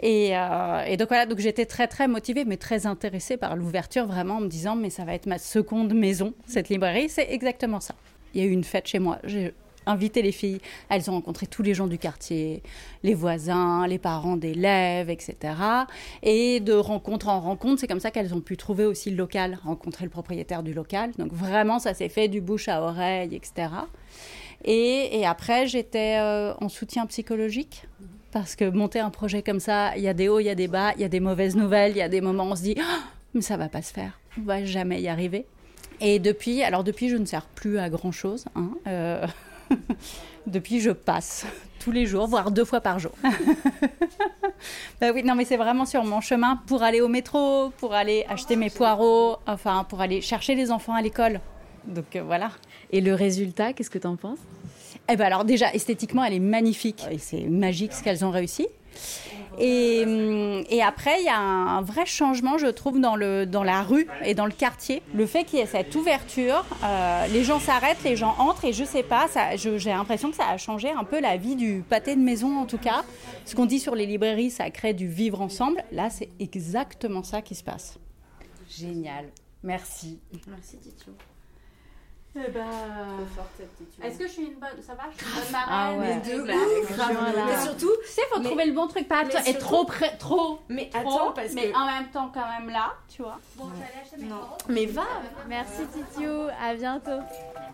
Et, 0.00 0.36
euh, 0.36 0.84
et, 0.84 0.96
donc 0.96 1.08
voilà, 1.08 1.26
donc 1.26 1.38
j'étais 1.38 1.64
très 1.64 1.86
très 1.86 2.08
motivée, 2.08 2.44
mais 2.44 2.56
très 2.56 2.86
intéressée 2.86 3.36
par 3.36 3.56
l'ouverture, 3.56 4.06
vraiment 4.06 4.36
en 4.36 4.40
me 4.40 4.48
disant, 4.48 4.74
mais 4.74 4.90
ça 4.90 5.04
va 5.04 5.14
être 5.14 5.26
ma 5.26 5.38
seconde 5.38 5.94
maison, 5.94 6.34
cette 6.46 6.68
librairie. 6.68 7.08
C'est 7.08 7.30
exactement 7.30 7.80
ça. 7.80 7.94
Il 8.34 8.42
y 8.42 8.44
a 8.44 8.48
eu 8.48 8.52
une 8.52 8.64
fête 8.64 8.88
chez 8.88 8.98
moi 8.98 9.18
invité 9.86 10.22
les 10.22 10.32
filles. 10.32 10.60
Elles 10.88 11.08
ont 11.10 11.14
rencontré 11.14 11.46
tous 11.46 11.62
les 11.62 11.74
gens 11.74 11.86
du 11.86 11.98
quartier, 11.98 12.62
les 13.02 13.14
voisins, 13.14 13.86
les 13.86 13.98
parents 13.98 14.36
d'élèves, 14.36 15.10
etc. 15.10 15.54
Et 16.22 16.60
de 16.60 16.74
rencontre 16.74 17.28
en 17.28 17.40
rencontre, 17.40 17.80
c'est 17.80 17.86
comme 17.86 18.00
ça 18.00 18.10
qu'elles 18.10 18.34
ont 18.34 18.40
pu 18.40 18.56
trouver 18.56 18.84
aussi 18.84 19.10
le 19.10 19.16
local, 19.16 19.58
rencontrer 19.64 20.04
le 20.04 20.10
propriétaire 20.10 20.62
du 20.62 20.74
local. 20.74 21.12
Donc 21.18 21.32
vraiment, 21.32 21.78
ça 21.78 21.94
s'est 21.94 22.08
fait 22.08 22.28
du 22.28 22.40
bouche 22.40 22.68
à 22.68 22.82
oreille, 22.82 23.34
etc. 23.34 23.68
Et, 24.64 25.24
après, 25.24 25.66
j'étais 25.66 26.16
euh, 26.18 26.54
en 26.60 26.68
soutien 26.68 27.06
psychologique. 27.06 27.86
Parce 28.32 28.56
que 28.56 28.68
monter 28.68 28.98
un 28.98 29.10
projet 29.10 29.42
comme 29.42 29.60
ça, 29.60 29.96
il 29.96 30.02
y 30.02 30.08
a 30.08 30.14
des 30.14 30.28
hauts, 30.28 30.40
il 30.40 30.46
y 30.46 30.50
a 30.50 30.54
des 30.54 30.68
bas, 30.68 30.92
il 30.96 31.00
y 31.00 31.04
a 31.04 31.08
des 31.08 31.20
mauvaises 31.20 31.56
nouvelles, 31.56 31.92
il 31.92 31.98
y 31.98 32.02
a 32.02 32.08
des 32.08 32.20
moments 32.20 32.44
où 32.44 32.52
on 32.52 32.56
se 32.56 32.62
dit 32.62 32.74
oh, 32.78 33.02
mais 33.32 33.40
ça 33.40 33.56
va 33.56 33.68
pas 33.68 33.80
se 33.80 33.94
faire, 33.94 34.18
on 34.38 34.42
va 34.42 34.62
jamais 34.64 35.00
y 35.00 35.08
arriver. 35.08 35.46
Et 36.00 36.18
depuis, 36.18 36.62
alors 36.62 36.84
depuis, 36.84 37.08
je 37.08 37.16
ne 37.16 37.24
sers 37.24 37.46
plus 37.46 37.78
à 37.78 37.88
grand 37.88 38.12
chose. 38.12 38.44
Hein, 38.54 38.70
euh, 38.86 39.26
Depuis, 40.46 40.80
je 40.80 40.90
passe 40.90 41.46
tous 41.80 41.90
les 41.90 42.06
jours, 42.06 42.26
voire 42.26 42.50
deux 42.50 42.64
fois 42.64 42.80
par 42.80 42.98
jour. 42.98 43.12
bah 45.00 45.10
oui, 45.14 45.22
non, 45.24 45.34
mais 45.34 45.44
c'est 45.44 45.56
vraiment 45.56 45.84
sur 45.86 46.04
mon 46.04 46.20
chemin 46.20 46.60
pour 46.66 46.82
aller 46.82 47.00
au 47.00 47.08
métro, 47.08 47.70
pour 47.78 47.94
aller 47.94 48.24
acheter 48.28 48.56
mes 48.56 48.70
poireaux, 48.70 49.36
enfin, 49.46 49.84
pour 49.88 50.00
aller 50.00 50.20
chercher 50.20 50.54
les 50.54 50.70
enfants 50.70 50.94
à 50.94 51.02
l'école. 51.02 51.40
Donc 51.86 52.16
euh, 52.16 52.22
voilà. 52.22 52.50
Et 52.90 53.00
le 53.00 53.14
résultat, 53.14 53.72
qu'est-ce 53.72 53.90
que 53.90 53.98
tu 53.98 54.06
en 54.06 54.16
penses? 54.16 54.38
Eh 55.08 55.16
ben 55.16 55.26
alors 55.26 55.44
déjà, 55.44 55.72
esthétiquement, 55.72 56.24
elle 56.24 56.34
est 56.34 56.40
magnifique 56.40 57.04
et 57.10 57.18
c'est 57.18 57.42
magique 57.42 57.92
ce 57.92 58.02
qu'elles 58.02 58.24
ont 58.24 58.30
réussi. 58.30 58.66
Et, 59.58 60.02
hum, 60.04 60.64
et, 60.68 60.82
après, 60.82 61.20
il 61.20 61.26
y 61.26 61.30
a 61.30 61.38
un, 61.38 61.82
vrai 61.82 62.06
changement, 62.06 62.58
je 62.58 62.66
trouve, 62.66 63.00
dans, 63.00 63.16
le, 63.16 63.46
dans 63.46 63.62
la 63.62 63.82
rue 63.82 64.06
et 64.24 64.34
dans 64.34 64.46
le 64.46 64.52
quartier. 64.52 65.02
Le 65.14 65.26
fait 65.26 65.44
qu'il 65.44 65.58
y 65.58 65.62
ait 65.62 65.66
cette 65.66 65.94
ouverture, 65.94 66.64
euh, 66.84 67.26
les 67.28 67.44
gens 67.44 67.58
s'arrêtent, 67.58 68.02
les 68.04 68.16
gens 68.16 68.34
entrent, 68.38 68.64
et 68.64 68.72
je 68.72 68.84
sais 68.84 69.02
pas, 69.02 69.26
j'ai 69.56 69.90
l'impression 69.90 70.30
que 70.30 70.36
ça 70.36 70.48
a 70.48 70.56
changé 70.58 70.90
un 70.90 71.04
peu 71.04 71.20
la 71.20 71.36
vie 71.36 71.56
du 71.56 71.82
pâté 71.88 72.14
de 72.14 72.20
maison, 72.20 72.58
en 72.58 72.66
tout 72.66 72.78
cas. 72.78 73.04
Ce 73.44 73.54
qu'on 73.54 73.66
dit 73.66 73.80
sur 73.80 73.94
les 73.94 74.06
librairies, 74.06 74.50
ça 74.50 74.70
crée 74.70 74.94
du 74.94 75.08
vivre 75.08 75.40
ensemble. 75.40 75.82
Là, 75.92 76.10
c'est 76.10 76.30
exactement 76.38 77.22
ça 77.22 77.42
qui 77.42 77.54
se 77.54 77.64
passe. 77.64 77.98
Génial. 78.68 79.26
Merci. 79.62 80.20
Merci, 80.48 80.78
Tito. 80.78 81.12
Eh 82.38 82.50
ben... 82.50 82.64
Est-ce 84.02 84.18
que 84.18 84.26
je 84.26 84.32
suis 84.32 84.42
une 84.44 84.54
bonne. 84.54 84.82
Ça 84.82 84.94
va? 84.94 85.04
Je 85.10 85.24
suis 85.24 85.26
une 85.26 85.42
bonne 85.42 85.52
marraine? 85.52 85.68
Ah 85.70 85.98
ouais. 85.98 86.20
Mais, 86.24 86.36
de 86.36 86.42
Mais 86.42 87.62
surtout. 87.62 87.92
Tu 88.04 88.10
sais, 88.10 88.22
faut 88.30 88.40
trouver 88.40 88.66
le 88.66 88.72
bon 88.72 88.86
truc. 88.86 89.08
Pas 89.08 89.22
être 89.22 89.58
trop 89.58 89.84
près. 89.84 90.16
Trop. 90.18 90.58
Mais 90.68 90.90
trop, 90.90 91.00
attends, 91.00 91.32
parce 91.32 91.52
mais 91.54 91.70
que. 91.70 91.76
en 91.76 91.86
même 91.86 92.08
temps, 92.10 92.30
quand 92.32 92.46
même 92.46 92.68
là, 92.68 92.92
tu 93.08 93.22
vois. 93.22 93.38
Bon, 93.56 93.64
j'allais 93.78 94.02
acheter 94.02 94.16
mes 94.18 94.74
Mais 94.74 94.86
va 94.86 95.06
Merci, 95.48 95.82
Titiou. 95.92 96.48
À 96.62 96.74
bientôt. 96.74 97.22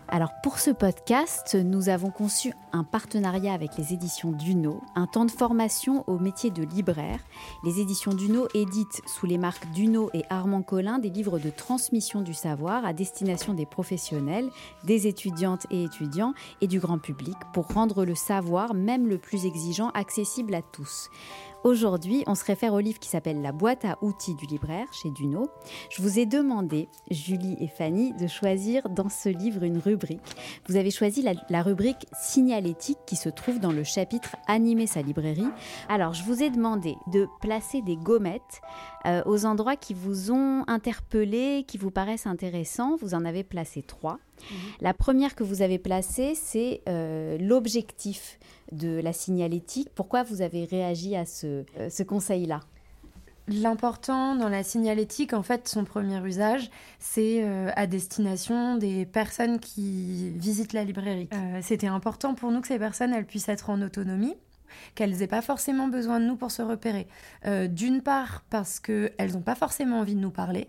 Alors 0.09 0.31
pour 0.43 0.59
ce 0.59 0.69
podcast, 0.69 1.55
nous 1.55 1.89
avons 1.89 2.11
conçu 2.11 2.53
un 2.73 2.83
partenariat 2.83 3.53
avec 3.53 3.77
les 3.77 3.93
éditions 3.93 4.31
Duno, 4.31 4.81
un 4.95 5.07
temps 5.07 5.25
de 5.25 5.31
formation 5.31 6.03
au 6.07 6.19
métier 6.19 6.51
de 6.51 6.61
libraire. 6.61 7.19
Les 7.63 7.79
éditions 7.79 8.13
Duno 8.13 8.47
éditent 8.53 9.01
sous 9.07 9.25
les 9.25 9.37
marques 9.37 9.65
Duno 9.71 10.09
et 10.13 10.23
Armand 10.29 10.61
Collin 10.61 10.99
des 10.99 11.09
livres 11.09 11.39
de 11.39 11.49
transmission 11.49 12.21
du 12.21 12.33
savoir 12.33 12.85
à 12.85 12.93
destination 12.93 13.53
des 13.53 13.65
professionnels, 13.65 14.49
des 14.83 15.07
étudiantes 15.07 15.65
et 15.71 15.83
étudiants 15.83 16.33
et 16.61 16.67
du 16.67 16.79
grand 16.79 16.99
public 16.99 17.35
pour 17.53 17.67
rendre 17.67 18.05
le 18.05 18.15
savoir, 18.15 18.73
même 18.73 19.07
le 19.07 19.17
plus 19.17 19.45
exigeant, 19.45 19.89
accessible 19.89 20.55
à 20.55 20.61
tous. 20.61 21.09
Aujourd'hui, 21.63 22.25
on 22.27 22.35
se 22.35 22.43
réfère 22.43 22.73
au 22.73 22.79
livre 22.79 22.99
qui 22.99 23.07
s'appelle 23.07 23.41
La 23.41 23.53
boîte 23.53 23.85
à 23.85 23.97
outils 24.01 24.35
du 24.35 24.45
libraire 24.45 24.91
chez 24.91 25.09
Duno. 25.11 25.47
Je 25.89 26.01
vous 26.01 26.19
ai 26.19 26.25
demandé, 26.25 26.89
Julie 27.09 27.55
et 27.61 27.69
Fanny, 27.69 28.11
de 28.11 28.27
choisir 28.27 28.89
dans 28.89 29.07
ce 29.07 29.29
livre 29.29 29.63
une 29.63 29.77
rubrique. 29.77 30.19
Vous 30.67 30.75
avez 30.75 30.91
choisi 30.91 31.25
la, 31.49 31.61
rubrique 31.61 32.05
signalétique 32.19 32.97
qui 33.05 33.15
se 33.15 33.29
trouve 33.29 33.61
dans 33.61 33.71
le 33.71 33.85
chapitre 33.85 34.35
Animer 34.47 34.87
sa 34.87 35.01
librairie. 35.01 35.47
Alors, 35.87 36.13
je 36.13 36.23
vous 36.23 36.43
ai 36.43 36.49
demandé 36.49 36.97
de 37.13 37.29
placer 37.39 37.81
des 37.81 37.95
gommettes 37.95 38.61
euh, 39.05 39.21
aux 39.25 39.45
endroits 39.45 39.77
qui 39.77 39.93
vous 39.93 40.31
ont 40.31 40.65
interpellé, 40.67 41.63
qui 41.65 41.77
vous 41.77 41.91
paraissent 41.91 42.27
intéressants. 42.27 42.97
Vous 42.97 43.13
en 43.13 43.23
avez 43.23 43.45
placé 43.45 43.83
trois. 43.83 44.19
Mhm. 44.51 44.57
La 44.81 44.93
première 44.93 45.33
que 45.33 45.45
vous 45.45 45.61
avez 45.61 45.79
placée, 45.79 46.35
c'est 46.35 46.81
euh, 46.89 47.37
l'objectif 47.37 48.37
de 48.73 48.99
la 48.99 49.13
signalétique. 49.13 49.89
Pourquoi 49.95 50.23
vous 50.23 50.41
avez 50.41 50.65
réagi 50.65 51.15
à 51.15 51.25
ce, 51.25 51.63
euh, 51.77 51.89
ce 51.89 52.03
conseil-là? 52.03 52.61
L'important 53.47 54.35
dans 54.35 54.47
la 54.47 54.63
signalétique, 54.63 55.33
en 55.33 55.43
fait, 55.43 55.67
son 55.67 55.83
premier 55.83 56.25
usage, 56.25 56.69
c'est 56.99 57.43
euh, 57.43 57.71
à 57.75 57.87
destination 57.87 58.77
des 58.77 59.05
personnes 59.05 59.59
qui 59.59 60.29
visitent 60.29 60.71
la 60.71 60.85
librairie. 60.85 61.27
C'était 61.61 61.87
important 61.87 62.35
pour 62.35 62.51
nous 62.51 62.61
que 62.61 62.67
ces 62.67 62.79
personnes, 62.79 63.13
elles 63.13 63.25
puissent 63.25 63.49
être 63.49 63.69
en 63.69 63.81
autonomie 63.81 64.35
qu'elles 64.95 65.17
n'aient 65.17 65.27
pas 65.27 65.41
forcément 65.41 65.87
besoin 65.87 66.19
de 66.19 66.25
nous 66.25 66.35
pour 66.35 66.51
se 66.51 66.61
repérer. 66.61 67.07
Euh, 67.45 67.67
d'une 67.67 68.01
part 68.01 68.43
parce 68.49 68.79
qu'elles 68.79 69.33
n'ont 69.33 69.41
pas 69.41 69.55
forcément 69.55 69.99
envie 69.99 70.15
de 70.15 70.19
nous 70.19 70.31
parler, 70.31 70.67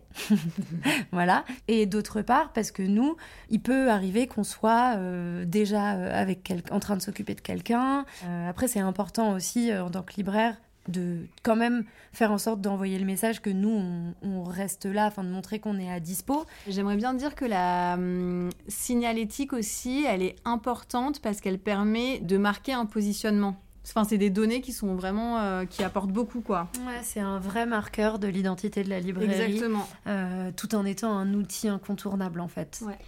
voilà, 1.13 1.45
et 1.69 1.87
d'autre 1.87 2.23
part 2.23 2.53
parce 2.53 2.71
que 2.71 2.83
nous, 2.83 3.17
il 3.51 3.61
peut 3.61 3.91
arriver 3.91 4.27
qu'on 4.27 4.45
soit 4.45 4.97
euh, 4.97 5.45
déjà 5.45 5.95
euh, 5.95 6.21
avec 6.21 6.53
en 6.71 6.81
train 6.81 6.97
de 6.97 7.03
s'occuper 7.03 7.35
de 7.35 7.41
quelqu'un. 7.41 8.05
après, 8.49 8.69
c'est 8.69 8.81
important 8.81 9.33
aussi 9.33 9.73
en 9.75 9.91
tant 9.91 10.03
que 10.03 10.15
libraire 10.17 10.57
de 10.89 11.27
quand 11.43 11.57
même 11.57 11.85
faire 12.13 12.31
en 12.31 12.39
sorte 12.39 12.61
d'envoyer 12.61 12.99
le 12.99 13.05
message 13.05 13.41
que 13.41 13.51
nous 13.51 14.15
on, 14.23 14.45
reste 14.45 14.87
là 14.87 15.07
afin 15.07 15.25
de 15.25 15.31
montrer 15.31 15.59
qu'on 15.59 15.79
est 15.79 15.91
à 15.91 16.01
dispo. 16.01 16.45
J'aimerais 16.69 16.97
bien 16.97 17.15
dire 17.15 17.35
que 17.35 17.45
la 17.45 17.95
hum, 17.95 18.51
signalétique 18.69 19.53
aussi, 19.53 20.05
elle 20.07 20.23
est 20.23 20.37
importante 20.45 21.21
parce 21.21 21.41
qu'elle 21.41 21.59
permet 21.59 22.21
de 22.21 22.37
marquer 22.37 22.73
un 22.73 22.87
positionnement. 22.87 23.57
Enfin, 23.87 24.05
c'est 24.05 24.19
des 24.19 24.31
données 24.31 24.61
qui 24.61 24.73
sont 24.73 24.95
vraiment 24.95 25.39
euh, 25.39 25.65
qui 25.67 25.83
apportent 25.83 26.13
beaucoup, 26.13 26.41
quoi. 26.41 26.69
Ouais, 26.87 27.01
c'est 27.03 27.21
un 27.21 27.39
vrai 27.39 27.67
marqueur 27.67 28.19
de 28.19 28.27
l'identité 28.29 28.83
de 28.83 28.89
la 28.89 28.99
librairie. 28.99 29.31
Exactement. 29.31 29.87
Euh, 30.07 30.51
tout 30.57 30.75
en 30.75 30.85
étant 30.85 31.13
un 31.13 31.35
outil 31.35 31.69
incontournable, 31.69 32.41
en 32.41 32.49
fait. 32.49 32.83
Ouais. 32.87 32.99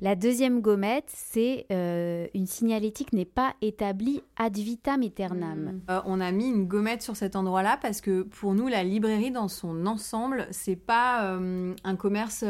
La 0.00 0.16
deuxième 0.16 0.60
gommette, 0.60 1.08
c'est 1.08 1.66
euh, 1.70 2.26
une 2.34 2.48
signalétique 2.48 3.12
n'est 3.12 3.24
pas 3.24 3.54
établie 3.62 4.22
ad 4.36 4.56
vitam 4.56 5.02
aeternam. 5.02 5.80
Hmm. 5.88 6.00
on 6.04 6.20
a 6.20 6.32
mis 6.32 6.48
une 6.48 6.66
gommette 6.66 7.00
sur 7.00 7.14
cet 7.14 7.36
endroit-là 7.36 7.78
parce 7.80 8.00
que 8.00 8.22
pour 8.22 8.54
nous, 8.54 8.66
la 8.66 8.82
librairie 8.82 9.30
dans 9.30 9.46
son 9.46 9.86
ensemble, 9.86 10.48
c'est 10.50 10.74
pas 10.74 11.38
un 11.84 11.96
commerce 11.96 12.44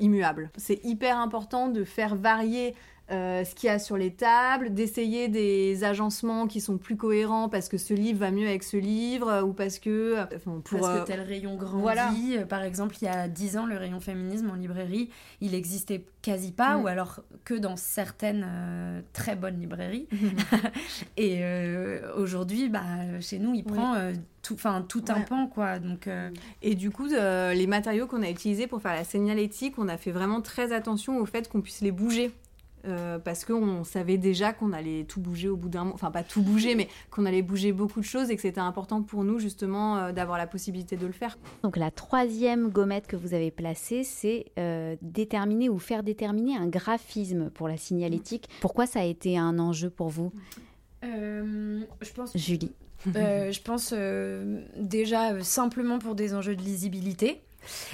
immuable. 0.00 0.50
C'est 0.56 0.84
hyper 0.84 1.18
important 1.18 1.68
de 1.68 1.84
faire 1.84 2.16
varier 2.16 2.74
euh, 3.10 3.42
ce 3.42 3.54
qu'il 3.54 3.68
y 3.68 3.70
a 3.70 3.78
sur 3.78 3.96
les 3.96 4.10
tables, 4.10 4.74
d'essayer 4.74 5.28
des 5.28 5.82
agencements 5.82 6.46
qui 6.46 6.60
sont 6.60 6.76
plus 6.76 6.96
cohérents 6.96 7.48
parce 7.48 7.68
que 7.68 7.78
ce 7.78 7.94
livre 7.94 8.18
va 8.18 8.30
mieux 8.30 8.46
avec 8.46 8.62
ce 8.62 8.76
livre 8.76 9.42
ou 9.42 9.54
parce 9.54 9.78
que 9.78 10.16
pour 10.44 10.80
parce 10.80 11.00
que 11.00 11.06
tel 11.06 11.20
rayon 11.22 11.56
grandit. 11.56 11.80
Voilà. 11.80 12.12
Par 12.48 12.62
exemple, 12.62 12.96
il 13.00 13.06
y 13.06 13.08
a 13.08 13.26
10 13.26 13.56
ans, 13.56 13.66
le 13.66 13.76
rayon 13.78 14.00
féminisme 14.00 14.50
en 14.50 14.54
librairie, 14.54 15.08
il 15.40 15.54
existait 15.54 16.04
quasi 16.20 16.52
pas 16.52 16.76
mm. 16.76 16.82
ou 16.82 16.86
alors 16.86 17.20
que 17.44 17.54
dans 17.54 17.76
certaines 17.76 18.46
très 19.14 19.36
bonnes 19.36 19.58
librairies. 19.58 20.06
Et 21.16 21.42
aujourd'hui, 22.14 22.68
bah, 22.68 23.20
chez 23.20 23.38
nous, 23.38 23.54
il 23.54 23.64
prend 23.64 23.94
tout, 24.42 24.54
enfin 24.54 24.84
tout 24.86 25.04
un 25.08 25.20
pan 25.22 25.46
quoi. 25.46 25.78
Donc 25.78 26.10
et 26.60 26.74
du 26.74 26.90
coup, 26.90 27.06
les 27.06 27.66
matériaux 27.66 28.06
qu'on 28.06 28.22
a 28.22 28.28
utilisés 28.28 28.66
pour 28.66 28.82
faire 28.82 28.94
la 28.94 29.04
signalétique, 29.04 29.78
on 29.78 29.88
a 29.88 29.96
fait 29.96 30.12
vraiment 30.12 30.42
très 30.42 30.72
attention 30.72 31.18
au 31.18 31.24
fait 31.24 31.48
qu'on 31.48 31.62
puisse 31.62 31.80
les 31.80 31.92
bouger. 31.92 32.32
Euh, 32.86 33.18
parce 33.18 33.44
qu'on 33.44 33.82
savait 33.84 34.18
déjà 34.18 34.52
qu'on 34.52 34.72
allait 34.72 35.04
tout 35.04 35.20
bouger 35.20 35.48
au 35.48 35.56
bout 35.56 35.68
d'un 35.68 35.80
moment, 35.80 35.94
enfin 35.94 36.10
pas 36.10 36.22
tout 36.22 36.42
bouger, 36.42 36.74
mais 36.74 36.88
qu'on 37.10 37.26
allait 37.26 37.42
bouger 37.42 37.72
beaucoup 37.72 38.00
de 38.00 38.04
choses 38.04 38.30
et 38.30 38.36
que 38.36 38.42
c'était 38.42 38.60
important 38.60 39.02
pour 39.02 39.24
nous 39.24 39.38
justement 39.38 39.98
euh, 39.98 40.12
d'avoir 40.12 40.38
la 40.38 40.46
possibilité 40.46 40.96
de 40.96 41.06
le 41.06 41.12
faire. 41.12 41.38
Donc 41.62 41.76
la 41.76 41.90
troisième 41.90 42.70
gommette 42.70 43.06
que 43.06 43.16
vous 43.16 43.34
avez 43.34 43.50
placée, 43.50 44.04
c'est 44.04 44.46
euh, 44.58 44.96
déterminer 45.02 45.68
ou 45.68 45.78
faire 45.78 46.02
déterminer 46.02 46.56
un 46.56 46.68
graphisme 46.68 47.50
pour 47.50 47.68
la 47.68 47.76
signalétique. 47.76 48.48
Pourquoi 48.60 48.86
ça 48.86 49.00
a 49.00 49.04
été 49.04 49.36
un 49.36 49.58
enjeu 49.58 49.90
pour 49.90 50.08
vous? 50.08 50.32
Je 51.02 52.12
pense. 52.14 52.36
Julie. 52.36 52.72
je 53.06 53.62
pense 53.62 53.94
déjà 54.76 55.40
simplement 55.42 55.98
pour 55.98 56.14
des 56.14 56.34
enjeux 56.34 56.56
de 56.56 56.62
lisibilité. 56.62 57.40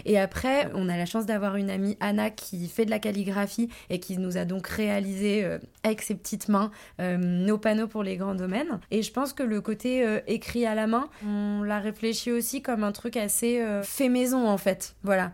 Et 0.04 0.18
après, 0.18 0.70
on 0.74 0.88
a 0.88 0.96
la 0.96 1.06
chance 1.06 1.26
d'avoir 1.26 1.56
une 1.56 1.70
amie, 1.70 1.96
Anna, 2.00 2.30
qui 2.30 2.68
fait 2.68 2.84
de 2.84 2.90
la 2.90 2.98
calligraphie 2.98 3.68
et 3.90 4.00
qui 4.00 4.18
nous 4.18 4.37
a 4.37 4.44
donc 4.44 4.66
réalisé 4.66 5.44
euh, 5.44 5.58
avec 5.82 6.02
ses 6.02 6.14
petites 6.14 6.48
mains 6.48 6.70
euh, 7.00 7.16
nos 7.16 7.58
panneaux 7.58 7.88
pour 7.88 8.02
les 8.02 8.16
grands 8.16 8.34
domaines. 8.34 8.80
Et 8.90 9.02
je 9.02 9.12
pense 9.12 9.32
que 9.32 9.42
le 9.42 9.60
côté 9.60 10.06
euh, 10.06 10.20
écrit 10.26 10.66
à 10.66 10.74
la 10.74 10.87
main, 10.87 11.08
on 11.26 11.62
l'a 11.62 11.78
réfléchi 11.78 12.32
aussi 12.32 12.62
comme 12.62 12.84
un 12.84 12.92
truc 12.92 13.16
assez 13.16 13.64
fait 13.82 14.08
maison 14.08 14.48
en 14.48 14.58
fait. 14.58 14.96
Voilà. 15.02 15.32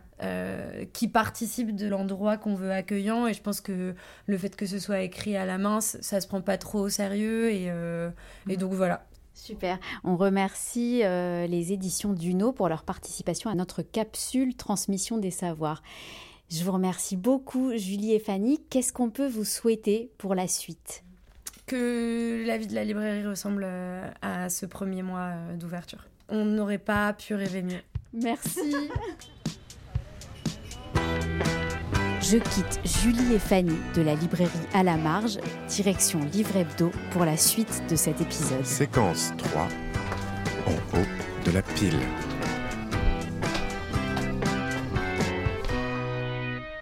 qui 0.92 1.08
participe 1.08 1.74
de 1.74 1.86
l'endroit 1.88 2.36
qu'on 2.36 2.54
veut 2.54 2.72
accueillant 2.72 3.26
et 3.26 3.32
je 3.32 3.40
pense 3.40 3.60
que 3.60 3.94
le 4.26 4.38
fait 4.38 4.54
que 4.54 4.66
ce 4.66 4.78
soit 4.78 5.00
écrit 5.00 5.36
à 5.36 5.46
la 5.46 5.56
main 5.58 5.80
ça 5.80 6.20
se 6.20 6.26
prend 6.26 6.42
pas 6.42 6.58
trop 6.58 6.80
au 6.80 6.88
sérieux 6.88 7.50
et, 7.50 7.70
et 8.48 8.56
donc 8.56 8.72
voilà 8.72 9.06
Super. 9.42 9.78
On 10.04 10.16
remercie 10.16 11.00
euh, 11.02 11.46
les 11.46 11.72
éditions 11.72 12.12
Duno 12.12 12.52
pour 12.52 12.68
leur 12.68 12.82
participation 12.82 13.48
à 13.48 13.54
notre 13.54 13.80
capsule 13.80 14.54
Transmission 14.54 15.16
des 15.16 15.30
savoirs. 15.30 15.82
Je 16.50 16.62
vous 16.62 16.72
remercie 16.72 17.16
beaucoup, 17.16 17.72
Julie 17.74 18.12
et 18.12 18.18
Fanny. 18.18 18.60
Qu'est-ce 18.68 18.92
qu'on 18.92 19.08
peut 19.08 19.26
vous 19.26 19.46
souhaiter 19.46 20.10
pour 20.18 20.34
la 20.34 20.46
suite? 20.46 21.04
Que 21.66 22.44
la 22.46 22.58
vie 22.58 22.66
de 22.66 22.74
la 22.74 22.84
librairie 22.84 23.26
ressemble 23.26 23.64
euh, 23.64 24.10
à 24.20 24.50
ce 24.50 24.66
premier 24.66 25.02
mois 25.02 25.30
euh, 25.32 25.56
d'ouverture. 25.56 26.06
On 26.28 26.44
n'aurait 26.44 26.78
pas 26.78 27.12
pu 27.14 27.34
rêver 27.34 27.62
mieux. 27.62 27.80
Merci. 28.12 28.74
Je 32.30 32.36
quitte 32.36 32.80
Julie 32.84 33.34
et 33.34 33.40
Fanny 33.40 33.76
de 33.96 34.02
la 34.02 34.14
librairie 34.14 34.50
à 34.72 34.84
la 34.84 34.96
marge, 34.96 35.38
direction 35.68 36.20
Livre 36.32 36.58
Hebdo 36.58 36.92
pour 37.10 37.24
la 37.24 37.36
suite 37.36 37.82
de 37.90 37.96
cet 37.96 38.20
épisode. 38.20 38.64
Séquence 38.64 39.32
3, 39.38 39.62
en 40.66 40.96
haut 40.96 41.06
de 41.44 41.50
la 41.50 41.60
pile. 41.60 41.98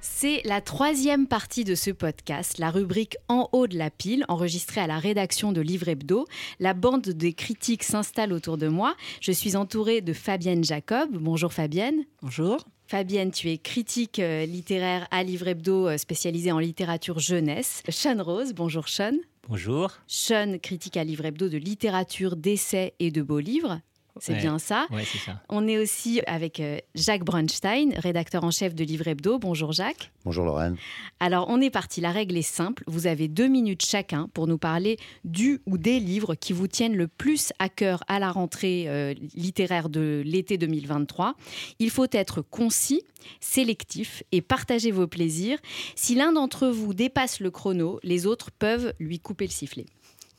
C'est 0.03 0.43
la 0.45 0.61
troisième 0.61 1.27
partie 1.27 1.65
de 1.65 1.75
ce 1.75 1.93
podcast, 1.93 2.59
la 2.59 2.71
rubrique 2.71 3.17
En 3.29 3.49
haut 3.53 3.67
de 3.67 3.79
la 3.79 3.89
pile, 3.89 4.27
enregistrée 4.29 4.83
à 4.83 4.87
la 4.87 4.99
rédaction 4.99 5.53
de 5.53 5.63
Livre 5.63 5.89
Hebdo. 5.89 6.27
La 6.61 6.75
bande 6.75 7.09
des 7.09 7.33
critiques 7.33 7.85
s'installe 7.85 8.35
autour 8.35 8.59
de 8.59 8.69
moi. 8.69 8.95
Je 9.23 9.33
suis 9.33 9.57
entourée 9.57 10.03
de 10.03 10.13
Fabienne 10.13 10.63
Jacob. 10.63 11.09
Bonjour 11.13 11.55
Fabienne. 11.55 12.05
Bonjour. 12.21 12.67
Fabienne, 12.89 13.33
tu 13.33 13.51
es 13.51 13.59
critique 13.59 14.19
euh, 14.19 14.47
littéraire 14.47 15.07
à 15.11 15.23
Livre 15.23 15.47
Hebdo 15.47 15.89
euh, 15.89 15.99
spécialisée 15.99 16.53
en 16.53 16.59
littérature 16.59 17.19
jeunesse. 17.19 17.83
Sean 17.91 18.23
Rose, 18.23 18.55
bonjour 18.55 18.89
Sean. 18.89 19.13
Bonjour. 19.47 19.93
Sean, 20.07 20.57
critique 20.59 20.97
à 20.97 21.05
Livre 21.05 21.27
Hebdo 21.27 21.51
de 21.51 21.59
littérature, 21.59 22.35
d'essais 22.35 22.95
et 22.99 23.11
de 23.11 23.21
beaux 23.21 23.41
livres. 23.41 23.83
C'est 24.21 24.35
bien 24.35 24.59
ça. 24.59 24.87
c'est 24.91 25.19
ça. 25.19 25.41
On 25.49 25.67
est 25.69 25.79
aussi 25.79 26.21
avec 26.27 26.61
euh, 26.61 26.79
Jacques 26.95 27.25
Brunstein, 27.25 27.93
rédacteur 27.97 28.45
en 28.45 28.51
chef 28.51 28.75
de 28.75 28.85
Livre 28.85 29.09
Hebdo. 29.09 29.39
Bonjour 29.39 29.73
Jacques. 29.73 30.13
Bonjour 30.25 30.45
Lorraine. 30.45 30.77
Alors 31.21 31.47
on 31.49 31.61
est 31.61 31.71
parti, 31.71 32.01
la 32.01 32.11
règle 32.11 32.37
est 32.37 32.43
simple. 32.43 32.85
Vous 32.87 33.07
avez 33.07 33.29
deux 33.29 33.49
minutes 33.49 33.85
chacun 33.85 34.29
pour 34.35 34.47
nous 34.47 34.59
parler 34.59 34.99
du 35.25 35.61
ou 35.67 35.79
des 35.79 36.01
livres 36.01 36.35
qui 36.35 36.53
vous 36.53 36.67
tiennent 36.67 36.97
le 36.97 37.09
plus 37.09 37.53
à 37.59 37.69
cœur 37.69 38.03
à 38.09 38.19
la 38.19 38.31
rentrée 38.31 38.85
euh, 38.89 39.15
littéraire 39.35 39.89
de 39.89 40.23
l'été 40.25 40.59
2023. 40.59 41.35
Il 41.79 41.91
faut 41.91 42.07
être 42.13 42.43
concis, 42.43 43.03
sélectif 43.41 44.23
et 44.33 44.43
partager 44.43 44.91
vos 44.91 45.07
plaisirs. 45.07 45.59
Si 45.95 46.15
l'un 46.15 46.33
d'entre 46.33 46.69
vous 46.69 46.95
dépasse 46.95 47.41
le 47.41 47.51
chrono, 47.51 48.01
les 48.03 48.27
autres 48.27 48.51
peuvent 48.51 48.93
lui 48.99 49.19
couper 49.19 49.47
le 49.47 49.53
sifflet. 49.53 49.87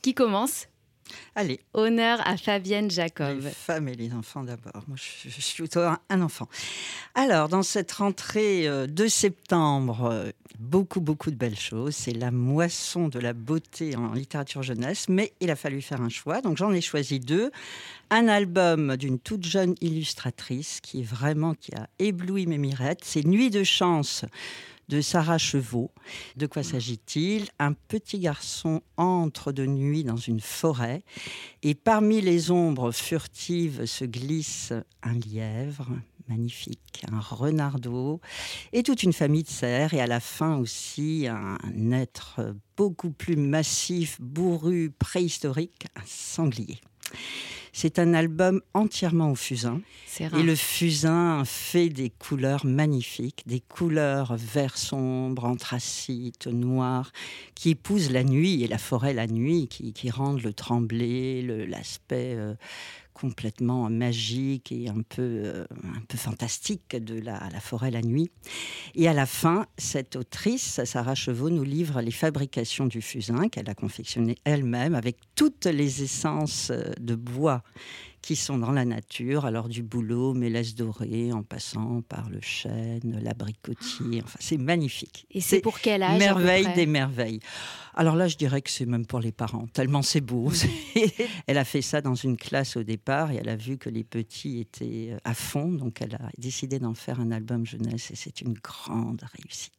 Qui 0.02 0.14
commence? 0.14 0.69
Allez. 1.34 1.60
Honneur 1.74 2.20
à 2.26 2.36
Fabienne 2.36 2.90
Jacob. 2.90 3.40
Les 3.42 3.50
femmes 3.50 3.88
et 3.88 3.94
les 3.94 4.12
enfants 4.12 4.42
d'abord. 4.42 4.82
Moi, 4.88 4.96
je, 4.96 5.28
suis 5.28 5.62
plutôt 5.62 5.80
un, 5.80 6.20
enfant. 6.20 6.48
Alors, 7.14 7.48
dans 7.48 7.62
cette 7.62 7.92
rentrée 7.92 8.66
euh, 8.66 8.86
de 8.86 9.06
septembre, 9.06 10.10
euh, 10.10 10.30
beaucoup, 10.58 11.00
beaucoup 11.00 11.30
de 11.30 11.36
belles 11.36 11.58
choses. 11.58 11.94
C'est 11.94 12.12
la 12.12 12.30
moisson 12.30 13.08
de 13.08 13.18
la 13.18 13.32
beauté 13.32 13.96
en 13.96 14.12
littérature 14.12 14.62
jeunesse, 14.62 15.08
mais 15.08 15.32
il 15.40 15.50
a 15.50 15.56
fallu 15.56 15.82
faire 15.82 16.00
un 16.00 16.08
choix. 16.08 16.40
Donc, 16.40 16.56
j'en 16.56 16.72
ai 16.72 16.80
choisi 16.80 17.20
deux. 17.20 17.50
Un 18.10 18.28
album 18.28 18.96
d'une 18.96 19.18
toute 19.18 19.44
jeune 19.44 19.74
illustratrice 19.80 20.80
qui 20.80 21.00
est 21.00 21.04
vraiment, 21.04 21.54
qui 21.54 21.74
a 21.74 21.88
ébloui 21.98 22.46
mes 22.46 22.58
mirettes. 22.58 23.02
C'est 23.04 23.24
Nuit 23.24 23.50
de 23.50 23.62
chance 23.62 24.24
de 24.90 25.00
Sarah 25.00 25.38
Chevaux. 25.38 25.92
De 26.36 26.46
quoi 26.46 26.64
s'agit-il? 26.64 27.48
Un 27.60 27.74
petit 27.74 28.18
garçon 28.18 28.82
entre 28.96 29.52
de 29.52 29.64
nuit 29.64 30.02
dans 30.02 30.16
une 30.16 30.40
forêt 30.40 31.04
et 31.62 31.76
parmi 31.76 32.20
les 32.20 32.50
ombres 32.50 32.90
furtives 32.90 33.86
se 33.86 34.04
glisse 34.04 34.72
un 35.04 35.14
lièvre 35.14 35.88
magnifique, 36.28 37.04
un 37.10 37.20
renardeau 37.20 38.20
et 38.72 38.82
toute 38.82 39.04
une 39.04 39.12
famille 39.12 39.44
de 39.44 39.48
cerfs 39.48 39.94
et 39.94 40.00
à 40.00 40.08
la 40.08 40.20
fin 40.20 40.56
aussi 40.56 41.28
un 41.28 41.92
être 41.92 42.54
beaucoup 42.76 43.10
plus 43.10 43.36
massif, 43.36 44.20
bourru, 44.20 44.90
préhistorique, 44.90 45.86
un 45.94 46.04
sanglier. 46.04 46.80
C'est 47.72 47.98
un 47.98 48.14
album 48.14 48.60
entièrement 48.74 49.30
au 49.30 49.34
fusain. 49.34 49.80
Et 50.18 50.42
le 50.42 50.56
fusain 50.56 51.44
fait 51.44 51.88
des 51.88 52.10
couleurs 52.10 52.66
magnifiques, 52.66 53.44
des 53.46 53.60
couleurs 53.60 54.36
vert 54.36 54.76
sombre, 54.76 55.44
anthracite, 55.44 56.48
noir, 56.48 57.12
qui 57.54 57.70
épousent 57.70 58.10
la 58.10 58.24
nuit 58.24 58.64
et 58.64 58.66
la 58.66 58.78
forêt 58.78 59.14
la 59.14 59.28
nuit, 59.28 59.68
qui, 59.68 60.10
rendent 60.10 60.42
le 60.42 60.52
tremblé, 60.52 61.42
l'aspect 61.68 62.34
euh, 62.36 62.54
complètement 63.20 63.90
magique 63.90 64.72
et 64.72 64.88
un 64.88 65.02
peu, 65.02 65.42
euh, 65.44 65.66
un 65.84 66.00
peu 66.08 66.16
fantastique 66.16 66.96
de 66.96 67.20
la, 67.20 67.48
la, 67.52 67.60
forêt 67.60 67.90
la 67.90 68.00
nuit. 68.00 68.30
Et 68.94 69.08
à 69.08 69.12
la 69.12 69.26
fin, 69.26 69.66
cette 69.76 70.16
autrice, 70.16 70.82
Sarah 70.84 71.14
Chevaux, 71.14 71.50
nous 71.50 71.64
livre 71.64 72.00
les 72.00 72.10
fabrications 72.10 72.86
du 72.86 73.02
fusain 73.02 73.48
qu'elle 73.48 73.68
a 73.68 73.74
confectionné 73.74 74.36
elle-même 74.44 74.94
avec 74.94 75.18
toutes 75.34 75.66
les 75.66 76.02
essences 76.02 76.72
de 76.98 77.14
bois 77.14 77.62
qui 78.22 78.36
sont 78.36 78.58
dans 78.58 78.72
la 78.72 78.84
nature, 78.84 79.44
alors 79.46 79.68
du 79.68 79.82
boulot, 79.82 80.34
mélèze 80.34 80.74
dorée, 80.74 81.32
en 81.32 81.42
passant 81.42 82.02
par 82.02 82.28
le 82.28 82.40
chêne, 82.40 83.18
l'abricotier, 83.22 84.22
enfin 84.22 84.38
c'est 84.40 84.58
magnifique. 84.58 85.26
Et 85.30 85.40
c'est 85.40 85.60
pour 85.60 85.80
quel 85.80 86.02
âge 86.02 86.18
Merveille 86.18 86.68
des 86.74 86.86
merveilles. 86.86 87.40
Alors 87.94 88.16
là, 88.16 88.28
je 88.28 88.36
dirais 88.36 88.62
que 88.62 88.70
c'est 88.70 88.86
même 88.86 89.06
pour 89.06 89.20
les 89.20 89.32
parents, 89.32 89.66
tellement 89.72 90.02
c'est 90.02 90.20
beau. 90.20 90.52
elle 91.46 91.58
a 91.58 91.64
fait 91.64 91.82
ça 91.82 92.00
dans 92.00 92.14
une 92.14 92.36
classe 92.36 92.76
au 92.76 92.82
départ 92.82 93.30
et 93.32 93.36
elle 93.36 93.48
a 93.48 93.56
vu 93.56 93.78
que 93.78 93.88
les 93.88 94.04
petits 94.04 94.60
étaient 94.60 95.10
euh, 95.12 95.18
à 95.24 95.34
fond, 95.34 95.72
donc 95.72 96.00
elle 96.02 96.14
a 96.14 96.30
décidé 96.38 96.78
d'en 96.78 96.94
faire 96.94 97.20
un 97.20 97.30
album 97.32 97.66
jeunesse 97.66 98.10
et 98.10 98.16
c'est 98.16 98.40
une 98.42 98.54
grande 98.54 99.22
réussite. 99.36 99.72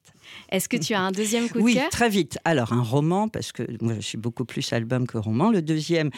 Est-ce 0.49 0.69
que 0.69 0.77
tu 0.77 0.93
as 0.93 1.01
un 1.01 1.11
deuxième 1.11 1.49
coup 1.49 1.59
de 1.59 1.63
oui, 1.63 1.73
cœur? 1.75 1.83
Oui, 1.85 1.89
très 1.89 2.09
vite. 2.09 2.37
Alors, 2.45 2.73
un 2.73 2.81
roman, 2.81 3.27
parce 3.27 3.51
que 3.51 3.63
moi, 3.81 3.95
je 3.95 4.01
suis 4.01 4.17
beaucoup 4.17 4.45
plus 4.45 4.71
album 4.73 5.07
que 5.07 5.17
roman. 5.17 5.51
Le 5.51 5.61
deuxième 5.61 6.09